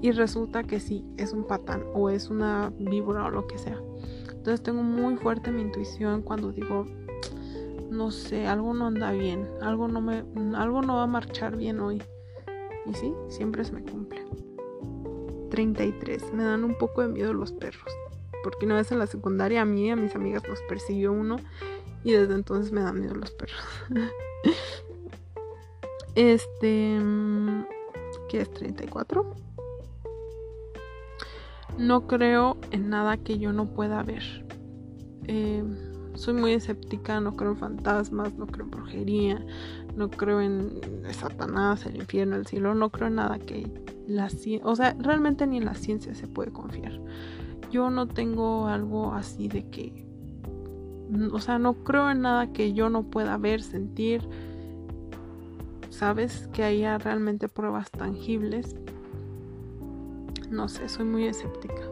Y 0.01 0.11
resulta 0.11 0.63
que 0.63 0.79
sí, 0.79 1.05
es 1.17 1.33
un 1.33 1.45
patán 1.45 1.83
o 1.93 2.09
es 2.09 2.29
una 2.29 2.71
víbora 2.79 3.25
o 3.25 3.29
lo 3.29 3.47
que 3.47 3.57
sea. 3.57 3.79
Entonces 4.45 4.61
tengo 4.61 4.83
muy 4.83 5.15
fuerte 5.15 5.51
mi 5.51 5.63
intuición 5.63 6.21
cuando 6.21 6.51
digo, 6.51 6.85
no 7.89 8.11
sé, 8.11 8.45
algo 8.45 8.75
no 8.75 8.85
anda 8.85 9.11
bien, 9.11 9.49
algo 9.59 9.87
no 9.87 10.01
me, 10.01 10.23
algo 10.55 10.83
no 10.83 10.97
va 10.97 11.01
a 11.01 11.07
marchar 11.07 11.57
bien 11.57 11.79
hoy. 11.79 12.03
Y 12.85 12.93
sí, 12.93 13.11
siempre 13.27 13.65
se 13.65 13.71
me 13.71 13.81
cumple. 13.81 14.23
33. 15.49 16.31
Me 16.31 16.43
dan 16.43 16.63
un 16.63 16.77
poco 16.77 17.01
de 17.01 17.07
miedo 17.07 17.33
los 17.33 17.53
perros. 17.53 17.91
Porque 18.43 18.67
una 18.67 18.75
vez 18.75 18.91
en 18.91 18.99
la 18.99 19.07
secundaria 19.07 19.63
a 19.63 19.65
mí 19.65 19.87
y 19.87 19.89
a 19.89 19.95
mis 19.95 20.13
amigas 20.13 20.43
nos 20.47 20.61
persiguió 20.69 21.11
uno 21.11 21.37
y 22.03 22.11
desde 22.11 22.35
entonces 22.35 22.71
me 22.71 22.81
dan 22.81 22.99
miedo 22.99 23.15
los 23.15 23.31
perros. 23.31 23.57
este... 26.13 26.99
¿Qué 28.29 28.41
es 28.41 28.51
34? 28.51 29.44
No 31.77 32.07
creo 32.07 32.57
en 32.71 32.89
nada 32.89 33.17
que 33.17 33.37
yo 33.37 33.51
no 33.51 33.65
pueda 33.65 34.01
ver. 34.03 34.45
Eh, 35.27 35.63
soy 36.15 36.33
muy 36.33 36.53
escéptica, 36.53 37.19
no 37.19 37.35
creo 37.35 37.51
en 37.51 37.57
fantasmas, 37.57 38.33
no 38.35 38.47
creo 38.47 38.65
en 38.65 38.71
brujería, 38.71 39.45
no 39.95 40.09
creo 40.09 40.41
en 40.41 40.79
Satanás, 41.11 41.85
el 41.85 41.97
infierno, 41.97 42.35
el 42.35 42.45
cielo, 42.45 42.73
no 42.73 42.89
creo 42.89 43.07
en 43.07 43.15
nada 43.15 43.39
que 43.39 43.69
la 44.07 44.29
ciencia, 44.29 44.67
o 44.67 44.75
sea, 44.75 44.95
realmente 44.99 45.47
ni 45.47 45.57
en 45.57 45.65
la 45.65 45.75
ciencia 45.75 46.13
se 46.15 46.27
puede 46.27 46.51
confiar. 46.51 46.99
Yo 47.71 47.89
no 47.89 48.07
tengo 48.07 48.67
algo 48.67 49.13
así 49.13 49.47
de 49.47 49.69
que, 49.69 50.07
o 51.31 51.39
sea, 51.39 51.59
no 51.59 51.73
creo 51.83 52.09
en 52.09 52.21
nada 52.21 52.53
que 52.53 52.73
yo 52.73 52.89
no 52.89 53.03
pueda 53.03 53.37
ver, 53.37 53.61
sentir, 53.61 54.21
sabes, 55.89 56.47
que 56.53 56.63
haya 56.63 56.97
realmente 56.97 57.49
pruebas 57.49 57.91
tangibles. 57.91 58.75
No 60.55 60.69
sé, 60.69 60.87
soy 60.87 61.05
muy 61.05 61.25
escéptica. 61.25 61.83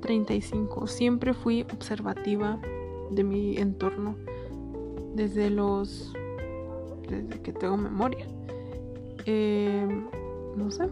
35. 0.00 0.86
Siempre 0.86 1.34
fui 1.34 1.62
observativa 1.62 2.60
de 3.10 3.24
mi 3.24 3.56
entorno 3.56 4.14
desde 5.14 5.50
los 5.50 6.12
desde 7.08 7.40
que 7.42 7.52
tengo 7.52 7.76
memoria 7.76 8.26
em, 9.26 10.06
no 10.56 10.70
sé 10.70 10.88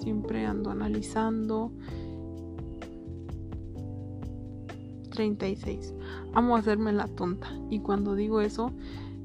siempre 0.00 0.46
ando 0.46 0.70
analizando 0.70 1.70
36 5.10 5.94
amo 6.32 6.56
hacerme 6.56 6.92
la 6.92 7.06
tonta 7.06 7.48
y 7.70 7.80
cuando 7.80 8.14
digo 8.14 8.40
eso 8.40 8.72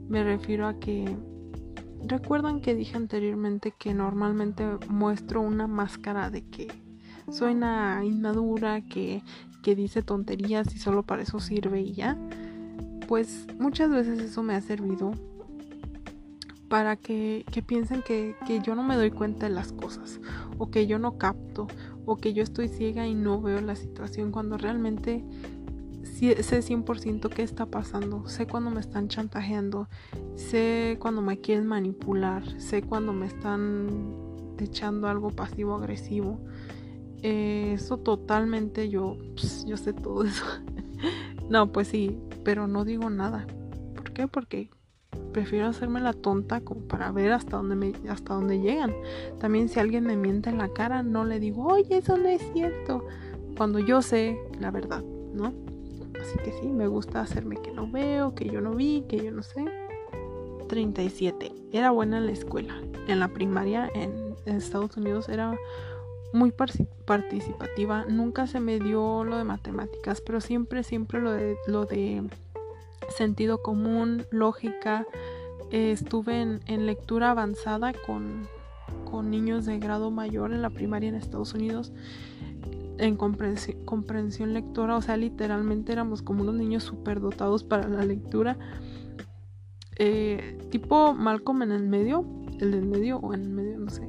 me 0.09 0.23
refiero 0.23 0.67
a 0.67 0.79
que 0.79 1.15
recuerdan 2.05 2.61
que 2.61 2.75
dije 2.75 2.97
anteriormente 2.97 3.73
que 3.77 3.93
normalmente 3.93 4.65
muestro 4.89 5.41
una 5.41 5.67
máscara 5.67 6.29
de 6.29 6.43
que 6.45 6.67
soy 7.31 7.53
una 7.53 8.01
inmadura 8.03 8.81
que 8.81 9.21
que 9.61 9.75
dice 9.75 10.01
tonterías 10.01 10.73
y 10.75 10.79
solo 10.79 11.03
para 11.03 11.23
eso 11.23 11.39
sirve 11.39 11.81
y 11.81 11.93
ya, 11.93 12.17
pues 13.07 13.47
muchas 13.59 13.89
veces 13.89 14.19
eso 14.19 14.43
me 14.43 14.55
ha 14.55 14.61
servido 14.61 15.11
para 16.69 16.95
que, 16.95 17.43
piensen 17.65 18.03
que, 18.03 18.35
yo 18.63 18.75
no 18.75 18.83
me 18.83 18.95
doy 18.95 19.09
cuenta 19.09 19.47
de 19.47 19.53
las 19.53 19.73
cosas, 19.73 20.19
o 20.59 20.69
que 20.69 20.85
yo 20.85 20.99
no 20.99 21.17
capto, 21.17 21.67
o 22.05 22.17
que 22.17 22.33
yo 22.33 22.43
estoy 22.43 22.67
ciega 22.67 23.07
y 23.07 23.15
no 23.15 23.41
veo 23.41 23.59
la 23.59 23.75
situación 23.75 24.31
cuando 24.31 24.57
realmente 24.57 25.23
sé 26.19 26.61
100% 26.61 27.29
qué 27.29 27.43
está 27.43 27.65
pasando, 27.65 28.27
sé 28.27 28.45
cuando 28.45 28.71
me 28.71 28.81
están 28.81 29.07
chantajeando, 29.07 29.87
sé 30.35 30.97
cuando 30.99 31.21
me 31.21 31.39
quieren 31.39 31.65
manipular, 31.65 32.43
sé 32.59 32.81
cuando 32.81 33.13
me 33.13 33.25
están 33.25 34.13
echando 34.59 35.07
algo 35.07 35.29
pasivo-agresivo. 35.29 36.39
Eh, 37.21 37.73
eso 37.73 37.97
totalmente 37.97 38.89
yo, 38.89 39.17
pues, 39.35 39.65
yo 39.65 39.77
sé 39.77 39.93
todo 39.93 40.23
eso. 40.23 40.45
no, 41.49 41.71
pues 41.71 41.87
sí, 41.87 42.17
pero 42.43 42.67
no 42.67 42.85
digo 42.85 43.09
nada. 43.09 43.47
¿Por 43.95 44.11
qué? 44.11 44.27
Porque 44.27 44.69
prefiero 45.31 45.67
hacerme 45.67 46.01
la 46.01 46.13
tonta 46.13 46.61
como 46.61 46.81
para 46.81 47.11
ver 47.11 47.31
hasta 47.31 47.57
dónde 47.57 47.75
me, 47.75 47.93
hasta 48.09 48.33
dónde 48.33 48.59
llegan. 48.59 48.93
También 49.39 49.69
si 49.69 49.79
alguien 49.79 50.05
me 50.05 50.17
miente 50.17 50.49
en 50.49 50.57
la 50.57 50.69
cara, 50.69 51.03
no 51.03 51.25
le 51.25 51.39
digo, 51.39 51.65
oye, 51.65 51.97
eso 51.97 52.17
no 52.17 52.27
es 52.27 52.41
cierto. 52.53 53.05
Cuando 53.57 53.79
yo 53.79 54.01
sé 54.01 54.37
la 54.59 54.71
verdad, 54.71 55.03
¿no? 55.33 55.68
Así 56.29 56.37
que 56.37 56.51
sí, 56.51 56.67
me 56.67 56.85
gusta 56.85 57.21
hacerme 57.21 57.57
que 57.57 57.71
no 57.71 57.89
veo, 57.89 58.35
que 58.35 58.47
yo 58.47 58.61
no 58.61 58.75
vi, 58.75 59.03
que 59.09 59.17
yo 59.17 59.31
no 59.31 59.41
sé. 59.41 59.65
37. 60.67 61.51
Era 61.73 61.89
buena 61.89 62.19
en 62.19 62.27
la 62.27 62.31
escuela. 62.31 62.79
En 63.07 63.19
la 63.19 63.29
primaria 63.29 63.89
en 63.95 64.35
Estados 64.45 64.95
Unidos 64.95 65.27
era 65.27 65.57
muy 66.31 66.51
participativa. 66.51 68.05
Nunca 68.05 68.45
se 68.45 68.59
me 68.59 68.79
dio 68.79 69.23
lo 69.23 69.37
de 69.37 69.43
matemáticas, 69.43 70.21
pero 70.21 70.39
siempre, 70.39 70.83
siempre 70.83 71.19
lo 71.19 71.31
de, 71.31 71.57
lo 71.65 71.85
de 71.85 72.21
sentido 73.17 73.63
común, 73.63 74.27
lógica. 74.29 75.07
Eh, 75.71 75.91
estuve 75.91 76.41
en, 76.41 76.85
lectura 76.85 77.31
avanzada 77.31 77.93
con, 78.05 78.47
con, 79.09 79.31
niños 79.31 79.65
de 79.65 79.79
grado 79.79 80.11
mayor 80.11 80.53
en 80.53 80.61
la 80.61 80.69
primaria 80.69 81.09
en 81.09 81.15
Estados 81.15 81.55
Unidos. 81.55 81.91
En 82.99 83.15
comprensión, 83.15 83.83
comprensión 83.85 84.53
lectora, 84.53 84.97
o 84.97 85.01
sea, 85.01 85.17
literalmente 85.17 85.91
éramos 85.91 86.21
como 86.21 86.43
unos 86.43 86.55
niños 86.55 86.83
superdotados 86.83 87.63
para 87.63 87.87
la 87.87 88.05
lectura. 88.05 88.57
Eh, 89.97 90.57
tipo 90.69 91.13
Malcolm 91.13 91.63
en 91.63 91.71
el 91.71 91.87
medio, 91.87 92.25
el 92.59 92.71
del 92.71 92.85
medio 92.85 93.17
o 93.17 93.33
en 93.33 93.41
el 93.41 93.49
medio, 93.49 93.79
no 93.79 93.89
sé 93.89 94.07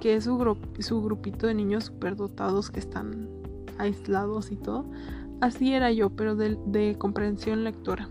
que 0.00 0.16
es 0.16 0.24
su, 0.24 0.56
su 0.80 1.02
grupito 1.02 1.46
de 1.46 1.54
niños 1.54 1.84
superdotados 1.84 2.70
que 2.70 2.80
están 2.80 3.28
aislados 3.78 4.50
y 4.50 4.56
todo. 4.56 4.86
Así 5.40 5.72
era 5.72 5.92
yo, 5.92 6.10
pero 6.10 6.34
de, 6.34 6.58
de 6.66 6.96
comprensión 6.98 7.64
lectora. 7.64 8.08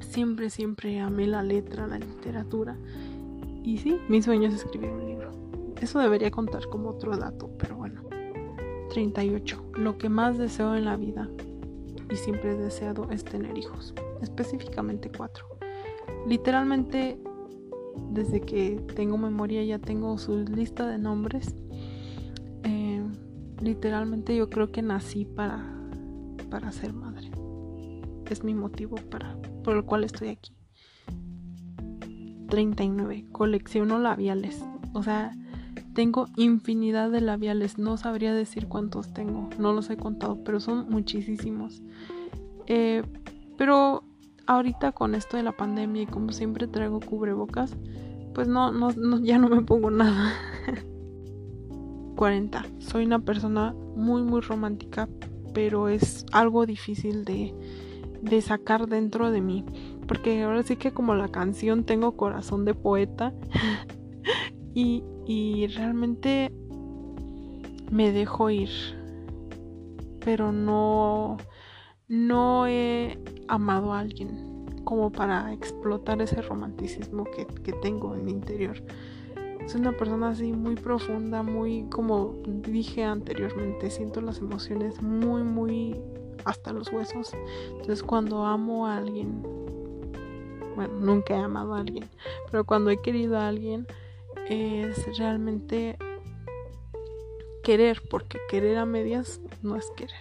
Siempre, 0.00 0.50
siempre 0.50 1.00
amé 1.00 1.26
la 1.26 1.42
letra, 1.42 1.86
la 1.86 1.98
literatura. 1.98 2.76
Y 3.62 3.78
sí, 3.78 3.98
mi 4.08 4.22
sueño 4.22 4.48
es 4.48 4.54
escribir 4.54 4.90
un 4.90 5.06
libro. 5.06 5.30
Eso 5.80 5.98
debería 5.98 6.30
contar 6.30 6.66
como 6.68 6.90
otro 6.90 7.16
dato, 7.16 7.50
pero 7.58 7.76
bueno. 7.76 8.03
38. 8.94 9.72
Lo 9.74 9.98
que 9.98 10.08
más 10.08 10.38
deseo 10.38 10.76
en 10.76 10.84
la 10.84 10.96
vida 10.96 11.28
y 12.10 12.16
siempre 12.16 12.52
he 12.52 12.56
deseado 12.56 13.10
es 13.10 13.24
tener 13.24 13.58
hijos. 13.58 13.92
Específicamente 14.22 15.10
cuatro. 15.14 15.46
Literalmente 16.28 17.18
desde 18.10 18.40
que 18.40 18.80
tengo 18.94 19.18
memoria 19.18 19.64
ya 19.64 19.80
tengo 19.80 20.16
su 20.16 20.44
lista 20.44 20.86
de 20.86 20.98
nombres. 20.98 21.56
Eh, 22.62 23.02
literalmente 23.60 24.36
yo 24.36 24.48
creo 24.48 24.70
que 24.70 24.80
nací 24.80 25.24
para, 25.24 25.76
para 26.48 26.70
ser 26.70 26.92
madre. 26.92 27.32
Es 28.30 28.44
mi 28.44 28.54
motivo 28.54 28.94
para, 29.10 29.36
por 29.64 29.76
el 29.76 29.84
cual 29.84 30.04
estoy 30.04 30.28
aquí. 30.28 30.54
39. 32.48 33.26
Colecciono 33.32 33.98
labiales. 33.98 34.64
O 34.92 35.02
sea, 35.02 35.32
tengo 35.94 36.26
infinidad 36.36 37.10
de 37.10 37.20
labiales. 37.20 37.78
No 37.78 37.96
sabría 37.96 38.34
decir 38.34 38.66
cuántos 38.66 39.14
tengo. 39.14 39.48
No 39.58 39.72
los 39.72 39.88
he 39.90 39.96
contado, 39.96 40.42
pero 40.44 40.60
son 40.60 40.90
muchísimos. 40.90 41.82
Eh, 42.66 43.02
pero 43.56 44.04
ahorita 44.46 44.92
con 44.92 45.14
esto 45.14 45.36
de 45.36 45.42
la 45.42 45.52
pandemia 45.52 46.02
y 46.02 46.06
como 46.06 46.32
siempre 46.32 46.66
traigo 46.66 47.00
cubrebocas, 47.00 47.76
pues 48.34 48.48
no, 48.48 48.72
no, 48.72 48.90
ya 49.20 49.38
no 49.38 49.48
me 49.48 49.62
pongo 49.62 49.90
nada. 49.90 50.32
40. 52.16 52.66
Soy 52.78 53.04
una 53.04 53.20
persona 53.20 53.74
muy, 53.96 54.22
muy 54.22 54.40
romántica, 54.40 55.08
pero 55.52 55.88
es 55.88 56.26
algo 56.32 56.66
difícil 56.66 57.24
de, 57.24 57.54
de 58.22 58.40
sacar 58.42 58.88
dentro 58.88 59.30
de 59.30 59.40
mí. 59.40 59.64
Porque 60.06 60.42
ahora 60.42 60.62
sí 60.62 60.76
que 60.76 60.92
como 60.92 61.14
la 61.14 61.28
canción 61.28 61.84
tengo 61.84 62.16
corazón 62.16 62.64
de 62.64 62.74
poeta. 62.74 63.32
y, 64.74 65.02
y 65.26 65.66
realmente 65.68 66.52
me 67.90 68.12
dejo 68.12 68.50
ir. 68.50 68.70
Pero 70.24 70.52
no, 70.52 71.36
no 72.08 72.66
he 72.66 73.18
amado 73.48 73.92
a 73.92 74.00
alguien 74.00 74.54
como 74.84 75.10
para 75.10 75.52
explotar 75.52 76.20
ese 76.22 76.40
romanticismo 76.42 77.24
que, 77.24 77.72
tengo 77.72 78.14
en 78.14 78.24
mi 78.24 78.32
interior. 78.32 78.76
Soy 79.66 79.80
una 79.80 79.92
persona 79.92 80.28
así 80.28 80.52
muy 80.52 80.74
profunda, 80.74 81.42
muy 81.42 81.84
como 81.90 82.34
dije 82.46 83.02
anteriormente, 83.02 83.90
siento 83.90 84.20
las 84.20 84.38
emociones 84.38 85.00
muy, 85.00 85.42
muy 85.42 86.00
hasta 86.44 86.72
los 86.72 86.92
huesos. 86.92 87.32
Entonces 87.70 88.02
cuando 88.02 88.44
amo 88.44 88.86
a 88.86 88.98
alguien, 88.98 89.42
bueno, 90.76 90.94
nunca 91.00 91.34
he 91.34 91.38
amado 91.38 91.74
a 91.74 91.80
alguien, 91.80 92.04
pero 92.50 92.64
cuando 92.64 92.90
he 92.90 93.00
querido 93.00 93.38
a 93.38 93.48
alguien 93.48 93.86
es 94.48 95.18
realmente 95.18 95.96
querer, 97.62 98.02
porque 98.10 98.38
querer 98.48 98.78
a 98.78 98.86
medias 98.86 99.40
no 99.62 99.76
es 99.76 99.90
querer. 99.96 100.14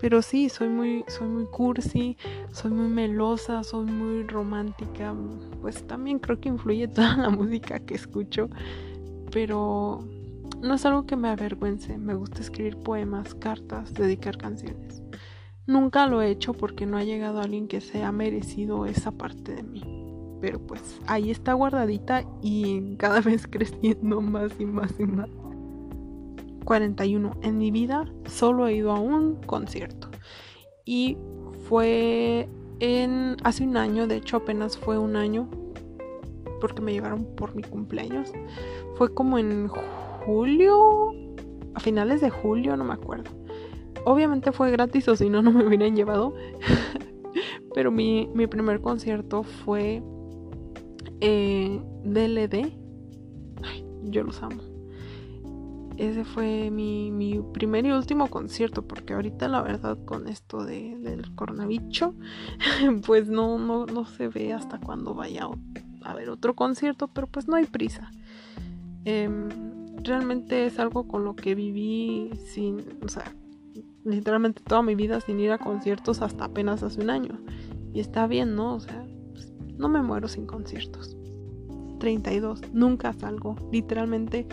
Pero 0.00 0.22
sí, 0.22 0.48
soy 0.48 0.68
muy, 0.68 1.04
soy 1.08 1.26
muy 1.26 1.46
cursi, 1.46 2.16
soy 2.52 2.70
muy 2.70 2.88
melosa, 2.88 3.64
soy 3.64 3.86
muy 3.86 4.22
romántica. 4.22 5.14
Pues 5.60 5.86
también 5.86 6.20
creo 6.20 6.40
que 6.40 6.48
influye 6.48 6.86
toda 6.88 7.16
la 7.16 7.30
música 7.30 7.80
que 7.80 7.94
escucho. 7.94 8.48
Pero 9.32 10.04
no 10.62 10.74
es 10.74 10.86
algo 10.86 11.04
que 11.04 11.16
me 11.16 11.28
avergüence. 11.28 11.98
Me 11.98 12.14
gusta 12.14 12.40
escribir 12.40 12.76
poemas, 12.76 13.34
cartas, 13.34 13.92
dedicar 13.92 14.38
canciones. 14.38 15.02
Nunca 15.66 16.06
lo 16.06 16.22
he 16.22 16.30
hecho 16.30 16.54
porque 16.54 16.86
no 16.86 16.96
ha 16.96 17.04
llegado 17.04 17.40
alguien 17.40 17.68
que 17.68 17.80
se 17.80 18.02
ha 18.02 18.12
merecido 18.12 18.86
esa 18.86 19.10
parte 19.10 19.54
de 19.54 19.62
mí. 19.64 19.97
Pero 20.40 20.58
pues 20.60 21.00
ahí 21.06 21.30
está 21.30 21.52
guardadita 21.54 22.24
y 22.42 22.96
cada 22.96 23.20
vez 23.22 23.46
creciendo 23.46 24.20
más 24.20 24.52
y 24.58 24.66
más 24.66 24.98
y 24.98 25.04
más. 25.04 25.28
41. 26.64 27.32
En 27.42 27.58
mi 27.58 27.70
vida 27.70 28.04
solo 28.26 28.66
he 28.66 28.74
ido 28.74 28.92
a 28.92 29.00
un 29.00 29.36
concierto. 29.36 30.10
Y 30.84 31.16
fue 31.68 32.48
en 32.80 33.36
hace 33.42 33.64
un 33.64 33.76
año, 33.76 34.06
de 34.06 34.16
hecho 34.16 34.36
apenas 34.36 34.76
fue 34.76 34.98
un 34.98 35.16
año, 35.16 35.48
porque 36.60 36.82
me 36.82 36.92
llevaron 36.92 37.24
por 37.36 37.54
mi 37.54 37.62
cumpleaños. 37.62 38.32
Fue 38.96 39.12
como 39.12 39.38
en 39.38 39.68
julio, 39.68 41.12
a 41.74 41.80
finales 41.80 42.20
de 42.20 42.30
julio, 42.30 42.76
no 42.76 42.84
me 42.84 42.94
acuerdo. 42.94 43.30
Obviamente 44.04 44.52
fue 44.52 44.70
gratis 44.70 45.08
o 45.08 45.16
si 45.16 45.28
no, 45.28 45.42
no 45.42 45.50
me 45.50 45.66
hubieran 45.66 45.96
llevado. 45.96 46.34
Pero 47.74 47.90
mi, 47.90 48.28
primer 48.48 48.80
concierto 48.80 49.42
fue 49.42 50.02
eh, 51.20 51.80
DLD. 52.04 52.72
Yo 54.10 54.22
los 54.22 54.42
amo 54.42 54.62
ese 55.98 56.24
fue 56.24 56.70
mi, 56.70 57.42
primer 57.52 57.84
y 57.84 57.90
último 57.90 58.28
concierto, 58.28 58.86
porque 58.86 59.14
ahorita 59.14 59.48
la 59.48 59.62
verdad 59.62 59.98
con 60.04 60.28
esto 60.28 60.64
de, 60.64 60.96
del 60.98 61.34
coronavirus, 61.34 62.10
pues 63.06 63.28
no, 63.28 63.58
no, 63.58 63.84
no 63.86 64.04
se 64.04 64.28
ve 64.28 64.52
hasta 64.52 64.78
cuando 64.78 65.14
vaya 65.14 65.48
a 66.02 66.14
ver 66.14 66.30
otro 66.30 66.54
concierto, 66.54 67.08
pero 67.08 67.26
pues 67.26 67.48
no 67.48 67.56
hay 67.56 67.64
prisa. 67.64 68.12
Em, 69.04 69.48
realmente 70.02 70.66
es 70.66 70.78
algo 70.78 71.08
con 71.08 71.24
lo 71.24 71.34
que 71.34 71.56
viví 71.56 72.30
sin, 72.46 72.84
o 73.02 73.08
sea, 73.08 73.34
literalmente 74.04 74.62
toda 74.62 74.82
mi 74.82 74.94
vida 74.94 75.20
sin 75.20 75.40
ir 75.40 75.50
a 75.50 75.58
conciertos 75.58 76.22
hasta 76.22 76.44
apenas 76.44 76.84
hace 76.84 77.00
un 77.00 77.10
año. 77.10 77.40
Y 77.92 77.98
está 77.98 78.28
bien, 78.28 78.54
¿no? 78.54 78.74
O 78.74 78.80
sea, 78.80 79.04
no 79.78 79.88
me 79.88 80.02
muero 80.02 80.28
sin 80.28 80.46
conciertos. 80.46 81.16
32. 81.98 82.60
Nunca 82.72 83.12
salgo. 83.12 83.56
Literalmente 83.70 84.46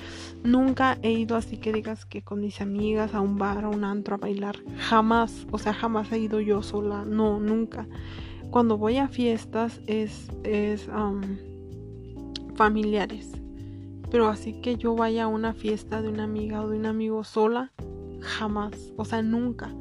nunca 0.44 0.98
he 1.02 1.12
ido 1.12 1.36
así 1.36 1.58
que 1.58 1.72
digas 1.72 2.06
que 2.06 2.22
con 2.22 2.42
mis 2.42 2.62
amigas 2.62 3.14
a 3.14 3.22
un 3.22 3.38
bar, 3.38 3.66
a 3.66 3.70
un 3.70 3.84
antro 3.84 4.16
a 4.16 4.18
bailar. 4.18 4.58
Jamás. 4.78 5.48
O 5.52 5.58
sea, 5.58 5.74
jamás 5.74 6.12
he 6.12 6.20
ido 6.20 6.40
yo 6.42 6.62
sola. 6.62 7.06
No, 7.06 7.40
nunca. 7.40 7.88
Cuando 8.50 8.78
voy 8.78 8.98
a 8.98 9.08
fiestas 9.08 9.82
es, 9.88 10.30
es 10.44 10.88
familiares. 12.56 13.32
Pero 14.12 14.28
así 14.28 14.62
que 14.62 14.78
yo 14.78 14.96
vaya 14.96 15.26
a 15.26 15.28
una 15.28 15.54
fiesta 15.54 16.02
de 16.02 16.10
una 16.10 16.24
amiga 16.24 16.62
o 16.62 16.70
de 16.70 16.78
un 16.78 16.86
amigo 16.86 17.24
sola, 17.24 17.72
jamás. 18.22 18.94
O 18.98 19.06
sea, 19.06 19.22
nunca. 19.22 19.74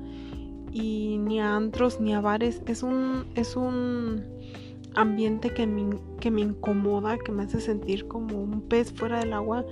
Y 0.73 1.19
ni 1.19 1.41
a 1.41 1.55
antros 1.55 2.01
ni 2.01 2.15
a 2.15 2.21
bares. 2.21 2.63
Es 2.67 2.83
un. 2.83 3.27
Es 3.35 3.55
un 3.55 4.34
ambiente 4.95 5.51
que 5.51 5.67
me, 5.67 5.99
que 6.21 6.31
me 6.31 6.43
incomoda, 6.43 7.19
que 7.19 7.33
me 7.33 7.45
hace 7.45 7.61
sentir 7.61 8.07
como 8.07 8.41
un 8.41 8.63
pez 8.63 8.93
fuera 8.93 9.19
del 9.19 9.33
agua, 9.33 9.65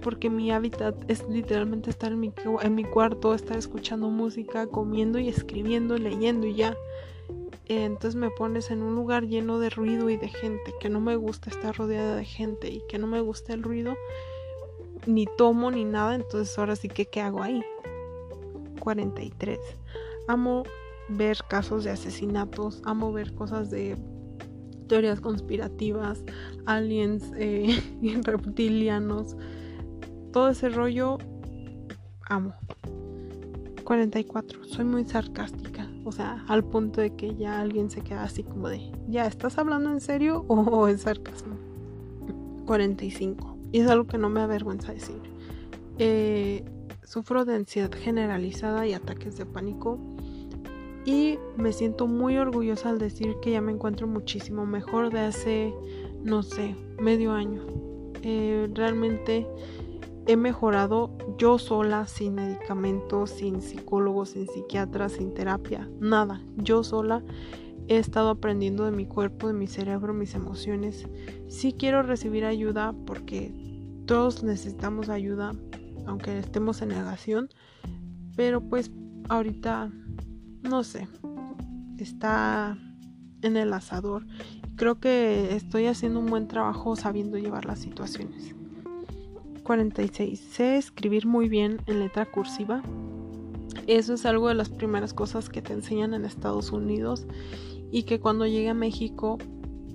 porque 0.00 0.30
mi 0.30 0.50
hábitat 0.50 0.94
es 1.08 1.26
literalmente 1.28 1.90
estar 1.90 2.12
en 2.12 2.20
mi, 2.20 2.32
en 2.62 2.74
mi 2.74 2.84
cuarto, 2.84 3.34
estar 3.34 3.56
escuchando 3.56 4.08
música, 4.08 4.66
comiendo 4.66 5.18
y 5.18 5.28
escribiendo, 5.28 5.98
leyendo 5.98 6.46
y 6.46 6.54
ya. 6.54 6.76
Entonces 7.66 8.16
me 8.16 8.30
pones 8.30 8.70
en 8.70 8.82
un 8.82 8.96
lugar 8.96 9.26
lleno 9.26 9.60
de 9.60 9.70
ruido 9.70 10.10
y 10.10 10.16
de 10.16 10.28
gente, 10.28 10.74
que 10.80 10.88
no 10.88 11.00
me 11.00 11.14
gusta 11.14 11.50
estar 11.50 11.76
rodeada 11.76 12.16
de 12.16 12.24
gente 12.24 12.68
y 12.68 12.82
que 12.88 12.98
no 12.98 13.06
me 13.06 13.20
gusta 13.20 13.52
el 13.52 13.62
ruido, 13.62 13.94
ni 15.06 15.26
tomo 15.38 15.70
ni 15.70 15.84
nada, 15.84 16.14
entonces 16.16 16.58
ahora 16.58 16.74
sí 16.74 16.88
que 16.88 17.06
¿qué 17.06 17.20
hago 17.20 17.42
ahí? 17.42 17.62
43. 18.80 19.58
Amo 20.26 20.64
ver 21.08 21.38
casos 21.48 21.84
de 21.84 21.90
asesinatos, 21.90 22.82
amo 22.84 23.12
ver 23.12 23.34
cosas 23.34 23.70
de 23.70 23.96
teorías 24.90 25.20
conspirativas, 25.20 26.24
aliens, 26.66 27.32
eh, 27.36 27.80
reptilianos, 28.24 29.36
todo 30.32 30.48
ese 30.48 30.68
rollo, 30.68 31.18
amo. 32.28 32.52
44. 33.84 34.64
Soy 34.64 34.84
muy 34.84 35.04
sarcástica, 35.04 35.88
o 36.04 36.10
sea, 36.10 36.44
al 36.48 36.64
punto 36.64 37.00
de 37.00 37.14
que 37.14 37.36
ya 37.36 37.60
alguien 37.60 37.88
se 37.88 38.00
queda 38.02 38.24
así 38.24 38.42
como 38.42 38.68
de, 38.68 38.90
¿ya 39.08 39.26
estás 39.26 39.58
hablando 39.58 39.92
en 39.92 40.00
serio 40.00 40.44
o 40.48 40.88
es 40.88 41.02
sarcasmo? 41.02 41.54
45. 42.66 43.58
Y 43.70 43.80
es 43.80 43.88
algo 43.88 44.08
que 44.08 44.18
no 44.18 44.28
me 44.28 44.40
avergüenza 44.40 44.92
decir. 44.92 45.20
Eh, 45.98 46.64
sufro 47.04 47.44
de 47.44 47.54
ansiedad 47.54 47.92
generalizada 47.92 48.88
y 48.88 48.94
ataques 48.94 49.36
de 49.36 49.46
pánico 49.46 50.00
y 51.04 51.38
me 51.56 51.72
siento 51.72 52.06
muy 52.06 52.36
orgullosa 52.36 52.90
al 52.90 52.98
decir 52.98 53.36
que 53.40 53.52
ya 53.52 53.60
me 53.60 53.72
encuentro 53.72 54.06
muchísimo 54.06 54.66
mejor 54.66 55.12
de 55.12 55.20
hace, 55.20 55.74
no 56.22 56.42
sé, 56.42 56.76
medio 57.00 57.32
año. 57.32 57.66
Eh, 58.22 58.68
realmente 58.74 59.46
he 60.26 60.36
mejorado 60.36 61.10
yo 61.38 61.58
sola, 61.58 62.06
sin 62.06 62.34
medicamentos, 62.34 63.30
sin 63.30 63.62
psicólogo, 63.62 64.26
sin 64.26 64.46
psiquiatra, 64.46 65.08
sin 65.08 65.32
terapia, 65.32 65.88
nada. 66.00 66.42
Yo 66.56 66.84
sola 66.84 67.22
he 67.88 67.96
estado 67.96 68.30
aprendiendo 68.30 68.84
de 68.84 68.92
mi 68.92 69.06
cuerpo, 69.06 69.48
de 69.48 69.54
mi 69.54 69.66
cerebro, 69.66 70.14
mis 70.14 70.34
emociones. 70.34 71.08
Sí 71.48 71.72
quiero 71.72 72.02
recibir 72.02 72.44
ayuda 72.44 72.94
porque 73.06 73.52
todos 74.06 74.44
necesitamos 74.44 75.08
ayuda, 75.08 75.52
aunque 76.06 76.38
estemos 76.38 76.82
en 76.82 76.90
negación. 76.90 77.48
Pero 78.36 78.60
pues 78.60 78.92
ahorita 79.28 79.90
no 80.62 80.84
sé, 80.84 81.08
está 81.98 82.78
en 83.42 83.56
el 83.56 83.72
asador. 83.72 84.26
Creo 84.76 85.00
que 85.00 85.54
estoy 85.54 85.86
haciendo 85.86 86.20
un 86.20 86.26
buen 86.26 86.48
trabajo 86.48 86.96
sabiendo 86.96 87.38
llevar 87.38 87.64
las 87.64 87.80
situaciones. 87.80 88.54
46. 89.62 90.40
Sé 90.40 90.76
escribir 90.76 91.26
muy 91.26 91.48
bien 91.48 91.80
en 91.86 92.00
letra 92.00 92.26
cursiva. 92.26 92.82
Eso 93.86 94.14
es 94.14 94.26
algo 94.26 94.48
de 94.48 94.54
las 94.54 94.68
primeras 94.68 95.14
cosas 95.14 95.48
que 95.48 95.62
te 95.62 95.72
enseñan 95.72 96.14
en 96.14 96.24
Estados 96.24 96.72
Unidos 96.72 97.26
y 97.90 98.04
que 98.04 98.20
cuando 98.20 98.46
llegué 98.46 98.70
a 98.70 98.74
México, 98.74 99.38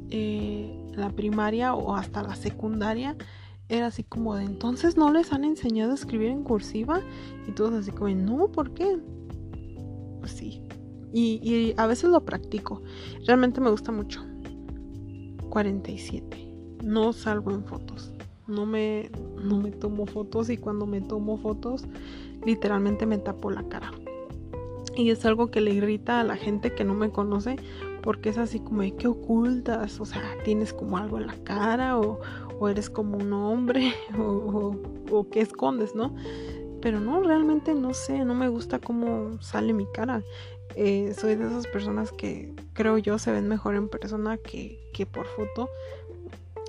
eh, 0.09 0.77
la 0.93 1.09
primaria 1.09 1.73
o 1.73 1.95
hasta 1.95 2.23
la 2.23 2.35
secundaria, 2.35 3.15
era 3.67 3.87
así 3.87 4.03
como 4.03 4.35
de 4.35 4.43
entonces 4.43 4.95
no 4.95 5.11
les 5.11 5.33
han 5.33 5.43
enseñado 5.43 5.91
a 5.91 5.95
escribir 5.95 6.29
en 6.29 6.43
cursiva 6.43 7.01
y 7.47 7.51
todos 7.51 7.73
así 7.73 7.91
como 7.91 8.09
no, 8.09 8.47
¿por 8.47 8.73
qué? 8.73 8.99
Pues 10.25 10.37
sí. 10.37 10.59
Y, 11.13 11.75
a 11.77 11.85
veces 11.85 12.09
lo 12.09 12.25
practico. 12.25 12.81
Realmente 13.27 13.61
me 13.61 13.69
gusta 13.69 13.91
mucho. 13.91 14.25
47. 15.51 16.51
No 16.83 17.13
salgo 17.13 17.51
en 17.51 17.63
fotos. 17.63 18.11
No 18.47 18.65
me, 18.65 19.11
no 19.43 19.59
me 19.59 19.69
tomo 19.69 20.07
fotos 20.07 20.49
y 20.49 20.57
cuando 20.57 20.87
me 20.87 20.99
tomo 21.01 21.37
fotos 21.37 21.83
literalmente 22.43 23.05
me 23.05 23.19
tapo 23.19 23.51
la 23.51 23.69
cara. 23.69 23.91
Y 24.95 25.11
es 25.11 25.23
algo 25.27 25.51
que 25.51 25.61
le 25.61 25.75
irrita 25.75 26.21
a 26.21 26.23
la 26.23 26.37
gente 26.37 26.73
que 26.73 26.83
no 26.83 26.95
me 26.95 27.11
conoce 27.11 27.57
porque 28.01 28.29
es 28.29 28.39
así 28.39 28.59
como 28.59 28.81
de 28.81 28.95
que 28.95 29.07
ocultas, 29.07 29.99
o 29.99 30.05
sea, 30.05 30.23
tienes 30.43 30.73
como 30.73 30.97
algo 30.97 31.19
en 31.19 31.27
la 31.27 31.35
cara 31.43 31.99
o, 31.99 32.19
eres 32.67 32.89
como 32.89 33.19
un 33.19 33.31
hombre 33.31 33.93
o, 34.17 34.23
o, 34.23 35.15
o 35.15 35.29
que 35.29 35.41
escondes, 35.41 35.93
¿no? 35.93 36.15
Pero 36.85 36.99
no, 36.99 37.19
realmente 37.23 37.73
no 37.73 37.95
sé, 37.95 38.23
no 38.25 38.35
me 38.35 38.47
gusta 38.47 38.77
cómo 38.77 39.41
sale 39.41 39.73
mi 39.73 39.87
cara. 39.87 40.21
Eh, 40.75 41.15
soy 41.19 41.33
de 41.33 41.47
esas 41.47 41.65
personas 41.65 42.11
que 42.11 42.53
creo 42.73 42.99
yo 42.99 43.17
se 43.17 43.31
ven 43.31 43.47
mejor 43.47 43.73
en 43.73 43.89
persona 43.89 44.37
que, 44.37 44.79
que 44.93 45.07
por 45.07 45.25
foto. 45.25 45.67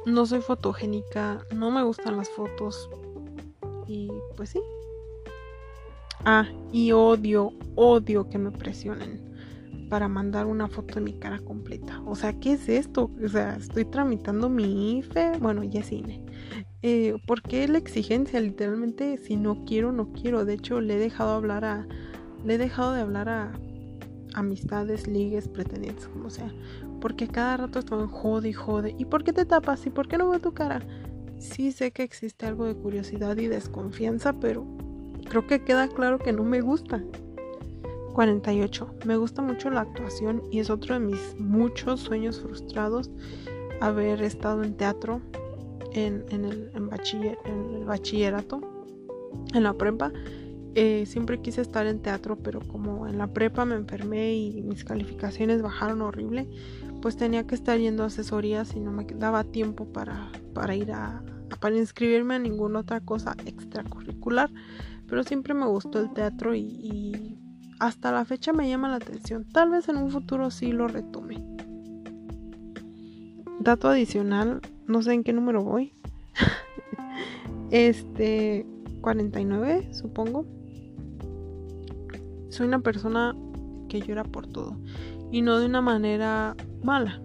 No 0.06 0.24
soy 0.24 0.40
fotogénica, 0.40 1.44
no 1.54 1.70
me 1.70 1.82
gustan 1.82 2.16
las 2.16 2.30
fotos 2.30 2.88
y 3.86 4.10
pues 4.38 4.48
sí. 4.48 4.60
Ah, 6.24 6.48
y 6.72 6.92
odio, 6.92 7.52
odio 7.74 8.30
que 8.30 8.38
me 8.38 8.50
presionen 8.50 9.25
para 9.88 10.08
mandar 10.08 10.46
una 10.46 10.68
foto 10.68 10.96
de 10.96 11.00
mi 11.00 11.14
cara 11.14 11.38
completa. 11.38 12.02
O 12.06 12.14
sea, 12.14 12.32
¿qué 12.38 12.54
es 12.54 12.68
esto? 12.68 13.10
O 13.22 13.28
sea, 13.28 13.56
estoy 13.56 13.84
tramitando 13.84 14.48
mi 14.48 14.98
IFE, 14.98 15.38
bueno, 15.40 15.64
ya 15.64 15.80
es 15.80 15.92
INE. 15.92 16.22
Eh, 16.82 17.16
¿Por 17.26 17.42
qué 17.42 17.66
la 17.68 17.78
exigencia? 17.78 18.40
Literalmente, 18.40 19.18
si 19.18 19.36
no 19.36 19.64
quiero, 19.64 19.92
no 19.92 20.12
quiero. 20.12 20.44
De 20.44 20.54
hecho, 20.54 20.80
le 20.80 20.94
he 20.94 20.98
dejado 20.98 21.30
hablar 21.34 21.64
a. 21.64 21.86
Le 22.44 22.54
he 22.54 22.58
dejado 22.58 22.92
de 22.92 23.00
hablar 23.00 23.28
a, 23.28 23.52
amistades, 24.36 25.08
ligues, 25.08 25.48
pretendientes, 25.48 26.06
como 26.08 26.30
sea. 26.30 26.52
Porque 27.00 27.26
cada 27.26 27.56
rato 27.56 27.80
estaban 27.80 28.06
jode 28.06 28.50
y 28.50 28.52
jode. 28.52 28.94
¿Y 28.98 29.06
por 29.06 29.24
qué 29.24 29.32
te 29.32 29.44
tapas? 29.44 29.84
¿Y 29.86 29.90
por 29.90 30.06
qué 30.06 30.18
no 30.18 30.28
veo 30.28 30.38
tu 30.38 30.52
cara? 30.52 30.80
Sí 31.38 31.72
sé 31.72 31.90
que 31.90 32.02
existe 32.02 32.46
algo 32.46 32.66
de 32.66 32.76
curiosidad 32.76 33.36
y 33.36 33.46
desconfianza, 33.46 34.34
pero 34.34 34.66
creo 35.28 35.46
que 35.46 35.64
queda 35.64 35.88
claro 35.88 36.18
que 36.18 36.32
no 36.32 36.44
me 36.44 36.60
gusta. 36.60 37.02
48. 38.16 38.94
Me 39.04 39.18
gusta 39.18 39.42
mucho 39.42 39.68
la 39.68 39.82
actuación 39.82 40.42
y 40.50 40.60
es 40.60 40.70
otro 40.70 40.94
de 40.94 41.00
mis 41.00 41.38
muchos 41.38 42.00
sueños 42.00 42.40
frustrados 42.40 43.10
haber 43.82 44.22
estado 44.22 44.64
en 44.64 44.74
teatro 44.74 45.20
en, 45.92 46.24
el, 46.30 46.70
bachillerato, 47.84 48.62
en 49.52 49.62
la 49.62 49.74
prepa. 49.74 50.14
Eh, 50.74 51.04
siempre 51.04 51.42
quise 51.42 51.60
estar 51.60 51.86
en 51.86 52.00
teatro, 52.00 52.38
pero 52.38 52.60
como 52.60 53.06
en 53.06 53.18
la 53.18 53.26
prepa 53.26 53.66
me 53.66 53.74
enfermé 53.74 54.34
y 54.34 54.62
mis 54.62 54.82
calificaciones 54.82 55.60
bajaron 55.60 56.00
horrible, 56.00 56.48
pues 57.02 57.18
tenía 57.18 57.46
que 57.46 57.54
estar 57.54 57.78
yendo 57.78 58.02
a 58.02 58.06
asesorías 58.06 58.74
y 58.74 58.80
no 58.80 58.92
me 58.92 59.04
daba 59.04 59.44
tiempo 59.44 59.92
para, 59.92 60.32
para 60.54 60.74
ir 60.74 60.90
a, 60.90 61.22
para 61.60 61.76
inscribirme 61.76 62.36
a 62.36 62.38
ninguna 62.38 62.78
otra 62.78 63.02
cosa 63.02 63.36
extracurricular. 63.44 64.50
Pero 65.06 65.22
siempre 65.22 65.52
me 65.52 65.66
gustó 65.66 66.00
el 66.00 66.14
teatro 66.14 66.54
y 66.54 67.36
hasta 67.78 68.12
la 68.12 68.24
fecha 68.24 68.52
me 68.52 68.68
llama 68.68 68.88
la 68.88 68.96
atención. 68.96 69.44
Tal 69.44 69.70
vez 69.70 69.88
en 69.88 69.96
un 69.96 70.10
futuro 70.10 70.50
sí 70.50 70.72
lo 70.72 70.88
retome. 70.88 71.42
Dato 73.60 73.88
adicional, 73.88 74.60
no 74.86 75.02
sé 75.02 75.12
en 75.12 75.24
qué 75.24 75.32
número 75.32 75.62
voy. 75.62 75.92
este 77.70 78.66
49, 79.00 79.92
supongo. 79.92 80.46
Soy 82.48 82.66
una 82.66 82.80
persona 82.80 83.34
que 83.88 84.00
llora 84.00 84.24
por 84.24 84.46
todo 84.46 84.76
y 85.30 85.42
no 85.42 85.58
de 85.58 85.66
una 85.66 85.80
manera 85.80 86.56
mala. 86.82 87.20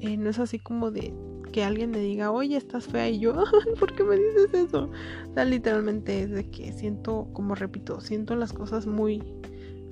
Eh, 0.00 0.16
no 0.16 0.30
es 0.30 0.38
así 0.38 0.58
como 0.58 0.90
de 0.90 1.14
que 1.52 1.64
alguien 1.64 1.90
me 1.90 1.98
diga, 2.00 2.30
oye, 2.30 2.56
estás 2.56 2.86
fea 2.86 3.08
y 3.08 3.18
yo, 3.18 3.44
¿por 3.80 3.94
qué 3.94 4.04
me 4.04 4.16
dices 4.16 4.52
eso? 4.52 4.90
O 5.30 5.34
sea, 5.34 5.44
literalmente 5.44 6.22
es 6.22 6.30
de 6.30 6.50
que 6.50 6.72
siento, 6.72 7.28
como 7.32 7.54
repito, 7.54 8.00
siento 8.00 8.36
las 8.36 8.52
cosas 8.52 8.86
muy 8.86 9.22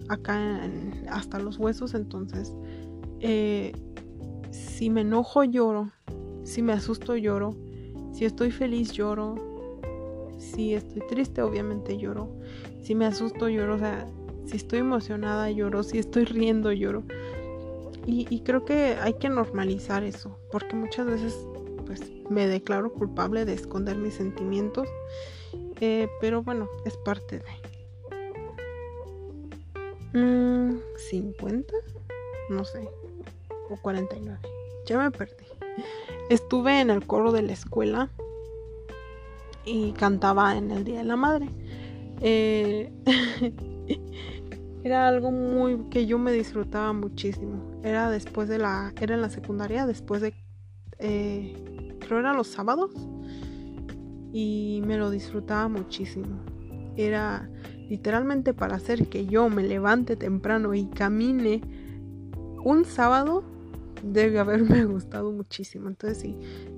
acá 0.09 0.61
hasta 1.11 1.39
los 1.39 1.59
huesos, 1.59 1.95
entonces 1.95 2.53
eh, 3.21 3.73
si 4.51 4.91
me 4.91 5.03
enojo 5.03 5.45
lloro, 5.45 5.91
si 6.45 6.63
me 6.63 6.73
asusto 6.73 7.17
lloro, 7.17 7.57
si 8.13 8.25
estoy 8.25 8.51
feliz 8.51 8.93
lloro, 8.93 9.35
si 10.39 10.75
estoy 10.75 11.03
triste 11.09 11.43
obviamente 11.43 11.99
lloro, 11.99 12.29
si 12.83 12.95
me 12.95 13.07
asusto 13.07 13.49
lloro, 13.49 13.75
o 13.75 13.79
sea, 13.79 14.07
si 14.47 14.57
estoy 14.57 14.81
emocionada 14.81 15.51
lloro, 15.51 15.83
si 15.83 15.99
estoy 15.99 16.25
riendo 16.25 16.71
lloro. 16.73 17.03
Y, 18.07 18.41
creo 18.41 18.67
que 18.67 18.97
hay 19.01 19.15
que 19.15 19.31
normalizar 19.31 20.05
eso, 20.05 20.39
porque 20.53 20.77
muchas 20.77 21.07
veces 21.07 21.35
pues 21.87 22.03
me 22.29 22.47
declaro 22.47 22.93
culpable 22.93 23.47
de 23.47 23.55
esconder 23.55 23.97
mis 23.97 24.13
sentimientos, 24.13 24.87
eh, 25.81 26.09
pero 26.21 26.43
bueno, 26.43 26.69
es 26.85 26.99
parte 26.99 27.39
de... 27.39 27.74
50, 30.15 31.75
mm, 31.75 32.55
no 32.55 32.65
sé, 32.65 32.89
o 33.71 33.77
49. 33.77 34.39
Ya 34.87 34.99
me 34.99 35.11
perdí. 35.11 35.45
Estuve 36.31 36.81
en 36.81 36.91
el 36.91 37.07
coro 37.07 37.33
de 37.33 37.43
la 37.43 37.53
escuela 37.53 38.11
y 39.65 39.93
cantaba 39.93 40.57
en 40.57 40.71
el 40.71 40.85
Día 40.85 40.99
de 40.99 41.05
la 41.05 41.17
Madre. 41.17 41.49
Eh, 42.21 42.93
era 44.85 45.09
algo 45.09 45.33
muy 45.33 45.89
que 45.91 46.07
yo 46.07 46.19
me 46.19 46.33
disfrutaba 46.33 46.93
muchísimo. 46.93 47.81
Era 47.83 48.09
después 48.09 48.49
de 48.49 48.59
la, 48.59 48.93
era 49.01 49.15
en 49.15 49.21
la 49.21 49.31
secundaria, 49.31 49.87
después 49.87 50.23
de, 50.23 50.35
eh, 50.99 51.97
creo 52.01 52.21
era 52.21 52.35
los 52.35 52.49
sábados 52.49 52.93
y 54.33 54.81
me 54.85 54.97
lo 54.97 55.11
disfrutaba 55.11 55.69
muchísimo. 55.69 56.41
Era 56.97 57.51
literalmente 57.89 58.55
para 58.55 58.77
hacer 58.77 59.09
que 59.09 59.27
yo 59.27 59.49
me 59.49 59.63
levante 59.63 60.17
temprano 60.17 60.75
y 60.75 60.87
camine 60.87 61.63
un 62.65 62.85
sábado 62.85 63.45
debe 64.03 64.39
haberme 64.39 64.85
gustado 64.87 65.33
muchísimo. 65.33 65.89
Entonces 65.89 66.19
sí, 66.19 66.37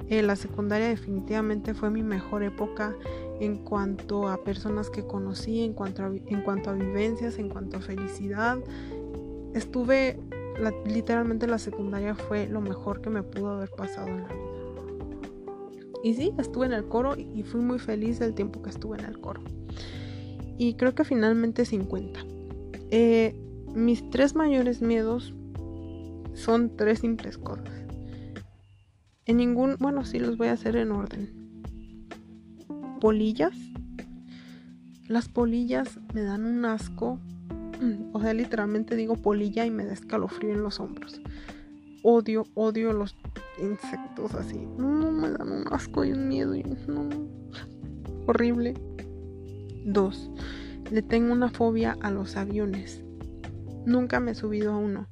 eh, 0.09 0.23
la 0.23 0.37
secundaria 0.37 0.89
definitivamente 0.89 1.75
fue 1.75 1.91
mi 1.91 2.03
mejor 2.03 2.43
época 2.43 2.95
en 3.41 3.57
cuanto 3.59 4.29
a 4.29 4.43
personas 4.43 4.91
que 4.91 5.07
conocí, 5.07 5.63
en 5.63 5.73
cuanto 5.75 6.05
a, 6.05 6.07
en 6.09 6.43
cuanto 6.43 6.71
a 6.71 6.73
vivencias, 6.75 7.39
en 7.39 7.49
cuanto 7.49 7.77
a 7.77 7.81
felicidad. 7.81 8.59
Estuve, 9.55 10.19
literalmente 10.87 11.47
la 11.47 11.59
secundaria 11.59 12.15
fue 12.15 12.47
lo 12.47 12.61
mejor 12.61 13.01
que 13.01 13.11
me 13.11 13.23
pudo 13.23 13.53
haber 13.53 13.71
pasado 13.71 14.09
en 14.09 14.23
la 14.23 14.29
vida. 14.29 14.43
Y 16.05 16.15
sí, 16.15 16.33
estuve 16.39 16.67
en 16.67 16.73
el 16.73 16.87
coro 16.87 17.17
y 17.17 17.43
fui 17.43 17.61
muy 17.61 17.79
feliz 17.79 18.19
del 18.19 18.35
tiempo 18.35 18.63
que 18.63 18.71
estuve 18.71 18.99
en 18.99 19.07
el 19.07 19.19
coro 19.19 19.41
y 20.59 20.75
creo 20.75 20.95
que 20.95 21.05
finalmente 21.05 21.65
50. 21.65 22.21
Eh, 22.91 23.35
mis 23.75 24.09
tres 24.11 24.35
mayores 24.35 24.81
miedos 24.81 25.35
son 26.35 26.77
tres 26.77 27.01
simples 27.01 27.39
cosas. 27.39 27.71
En 29.27 29.39
ningún, 29.39 29.77
bueno, 29.81 30.05
sí 30.05 30.19
los 30.19 30.37
voy 30.37 30.49
a 30.49 30.53
hacer 30.53 30.77
en 30.77 30.93
orden. 30.93 31.63
Polillas. 33.01 33.55
Las 35.09 35.29
polillas 35.29 35.99
me 36.15 36.23
dan 36.23 36.45
un 36.45 36.65
asco. 36.65 37.19
O 38.15 38.21
sea, 38.23 38.33
literalmente 38.33 38.97
digo 38.97 39.17
polilla 39.17 39.67
y 39.67 39.71
me 39.71 39.85
da 39.85 39.93
escalofrío 39.93 40.55
en 40.55 40.63
los 40.63 40.81
hombros. 40.81 41.21
Odio, 42.03 42.47
odio 42.55 42.95
los 42.95 43.15
insectos 43.61 44.35
así. 44.35 44.59
No, 44.79 45.13
me 45.13 45.29
dan 45.29 45.53
un 45.53 45.65
asco 45.71 46.03
y 46.03 46.13
un 46.13 46.27
miedo. 46.27 46.55
Y 46.55 46.63
no, 46.63 47.09
horrible. 48.27 48.73
2. 49.87 50.31
Le 50.91 51.03
tengo 51.03 51.33
una 51.33 51.49
fobia 51.49 51.97
a 52.01 52.11
los 52.11 52.37
aviones. 52.37 53.03
Nunca 53.85 54.21
me 54.21 54.33
he 54.33 54.35
subido 54.35 54.73
a 54.73 54.77
uno. 54.77 55.09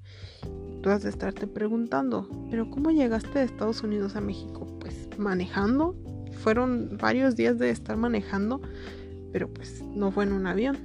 Tú 0.82 0.90
has 0.90 1.02
de 1.02 1.10
estarte 1.10 1.46
preguntando, 1.46 2.28
¿pero 2.50 2.70
cómo 2.70 2.90
llegaste 2.90 3.38
de 3.38 3.44
Estados 3.44 3.82
Unidos 3.82 4.16
a 4.16 4.20
México? 4.20 4.66
Pues 4.80 5.08
manejando. 5.16 5.96
Fueron 6.42 6.98
varios 7.00 7.36
días 7.36 7.58
de 7.58 7.70
estar 7.70 7.96
manejando, 7.96 8.60
pero 9.32 9.48
pues 9.48 9.82
no 9.82 10.10
fue 10.10 10.24
en 10.24 10.32
un 10.32 10.46
avión. 10.46 10.76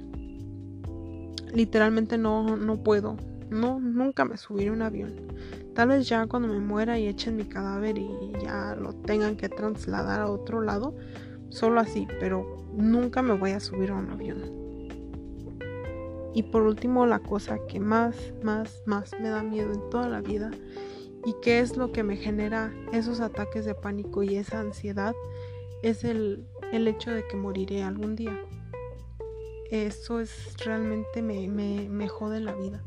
Literalmente 1.52 2.16
no, 2.16 2.56
no 2.56 2.82
puedo. 2.82 3.16
No, 3.50 3.80
nunca 3.80 4.24
me 4.24 4.36
subiré 4.36 4.70
a 4.70 4.72
un 4.72 4.82
avión. 4.82 5.12
Tal 5.74 5.88
vez 5.88 6.08
ya 6.08 6.26
cuando 6.26 6.48
me 6.48 6.60
muera 6.60 6.98
y 6.98 7.08
echen 7.08 7.36
mi 7.36 7.44
cadáver 7.44 7.98
y 7.98 8.10
ya 8.42 8.76
lo 8.80 8.94
tengan 8.94 9.36
que 9.36 9.48
trasladar 9.48 10.20
a 10.20 10.30
otro 10.30 10.62
lado, 10.62 10.94
solo 11.50 11.80
así, 11.80 12.08
pero 12.18 12.56
nunca 12.72 13.22
me 13.22 13.34
voy 13.34 13.50
a 13.52 13.60
subir 13.60 13.90
a 13.90 13.96
un 13.96 14.10
avión. 14.10 14.60
Y 16.32 16.44
por 16.44 16.62
último, 16.62 17.06
la 17.06 17.18
cosa 17.18 17.58
que 17.68 17.80
más, 17.80 18.32
más, 18.42 18.82
más 18.86 19.12
me 19.20 19.28
da 19.28 19.42
miedo 19.42 19.72
en 19.72 19.90
toda 19.90 20.08
la 20.08 20.20
vida 20.20 20.50
y 21.24 21.34
que 21.42 21.60
es 21.60 21.76
lo 21.76 21.92
que 21.92 22.02
me 22.02 22.16
genera 22.16 22.72
esos 22.92 23.20
ataques 23.20 23.64
de 23.64 23.74
pánico 23.74 24.22
y 24.22 24.36
esa 24.36 24.60
ansiedad 24.60 25.14
es 25.82 26.04
el, 26.04 26.46
hecho 26.72 27.10
de 27.10 27.26
que 27.26 27.36
moriré 27.36 27.82
algún 27.82 28.14
día. 28.14 28.40
Eso 29.70 30.20
es 30.20 30.56
realmente 30.64 31.22
me, 31.22 31.48
me, 31.48 31.88
me 31.88 32.08
jode 32.08 32.40
la 32.40 32.54
vida 32.54 32.82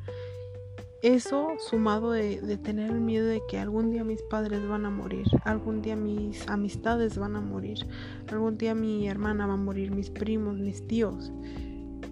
eso 1.04 1.50
sumado 1.60 2.12
de, 2.12 2.58
tener 2.64 2.90
el 2.90 3.02
miedo 3.02 3.28
de 3.28 3.42
que 3.50 3.60
algún 3.60 3.92
día 3.92 4.06
mis 4.06 4.22
padres 4.24 4.66
van 4.66 4.86
a 4.86 4.90
morir, 4.90 5.26
algún 5.44 5.82
día 5.82 5.98
mis 5.98 6.48
amistades 6.48 7.18
van 7.18 7.36
a 7.36 7.42
morir, 7.42 7.86
algún 8.32 8.58
día 8.58 8.74
mi 8.74 9.08
hermana 9.10 9.46
va 9.46 9.54
a 9.54 9.58
morir, 9.58 9.92
mis 9.92 10.10
primos, 10.10 10.58
mis 10.58 10.88
tíos. 10.88 11.34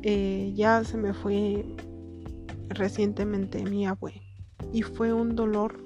Eh, 0.03 0.51
ya 0.55 0.83
se 0.83 0.97
me 0.97 1.13
fue 1.13 1.65
recientemente 2.67 3.63
mi 3.63 3.87
abue 3.87 4.21
y 4.73 4.81
fue 4.81 5.13
un 5.13 5.37
dolor 5.37 5.79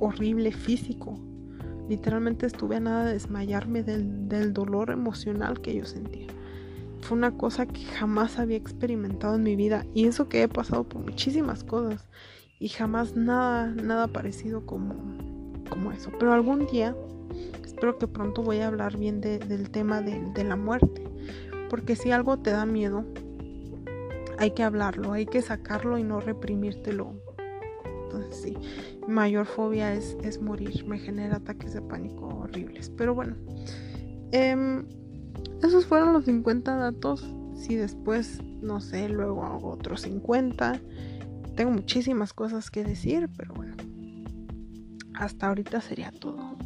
horrible 0.00 0.52
físico. 0.52 1.20
Literalmente 1.86 2.46
estuve 2.46 2.76
a 2.76 2.80
nada 2.80 3.04
de 3.04 3.12
desmayarme 3.12 3.82
del, 3.82 4.26
del 4.26 4.54
dolor 4.54 4.90
emocional 4.90 5.60
que 5.60 5.74
yo 5.74 5.84
sentía 5.84 6.25
fue 7.06 7.16
una 7.16 7.36
cosa 7.36 7.66
que 7.66 7.84
jamás 7.84 8.40
había 8.40 8.56
experimentado 8.56 9.36
en 9.36 9.44
mi 9.44 9.54
vida 9.54 9.86
y 9.94 10.06
eso 10.06 10.28
que 10.28 10.42
he 10.42 10.48
pasado 10.48 10.82
por 10.82 11.02
muchísimas 11.02 11.62
cosas 11.62 12.04
y 12.58 12.68
jamás 12.68 13.14
nada, 13.14 13.68
nada 13.68 14.08
parecido 14.08 14.66
como, 14.66 14.94
como 15.70 15.92
eso. 15.92 16.10
Pero 16.18 16.32
algún 16.32 16.66
día, 16.66 16.96
espero 17.64 17.96
que 17.98 18.08
pronto 18.08 18.42
voy 18.42 18.58
a 18.58 18.66
hablar 18.66 18.96
bien 18.96 19.20
del 19.20 19.70
tema 19.70 20.02
de, 20.02 20.42
la 20.42 20.56
muerte, 20.56 21.04
porque 21.70 21.94
si 21.94 22.10
algo 22.10 22.38
te 22.38 22.50
da 22.50 22.66
miedo, 22.66 23.04
hay 24.38 24.50
que 24.50 24.64
hablarlo, 24.64 25.12
hay 25.12 25.26
que 25.26 25.42
sacarlo 25.42 25.98
y 25.98 26.02
no 26.02 26.20
reprimírtelo. 26.20 27.14
Entonces 28.02 28.36
sí, 28.42 28.56
mi 29.06 29.14
mayor 29.14 29.46
fobia 29.46 29.94
es, 29.94 30.16
es 30.24 30.42
morir, 30.42 30.84
me 30.86 30.98
genera 30.98 31.36
ataques 31.36 31.72
de 31.72 31.82
pánico 31.82 32.26
horribles. 32.26 32.90
Pero 32.96 33.14
bueno, 33.14 33.36
eh, 34.32 34.82
esos 35.62 35.86
fueron 35.86 36.12
los 36.12 36.24
50 36.24 36.76
datos. 36.76 37.26
Si 37.56 37.74
después, 37.74 38.42
no 38.60 38.80
sé, 38.80 39.08
luego 39.08 39.44
hago 39.44 39.70
otros 39.70 40.02
50. 40.02 40.80
tengo 41.54 41.70
muchísimas 41.70 42.32
cosas 42.32 42.70
que 42.70 42.84
decir, 42.84 43.30
pero 43.36 43.54
bueno. 43.54 43.74
Hasta 45.14 45.48
ahorita 45.48 45.80
sería 45.80 46.10
todo. 46.10 46.56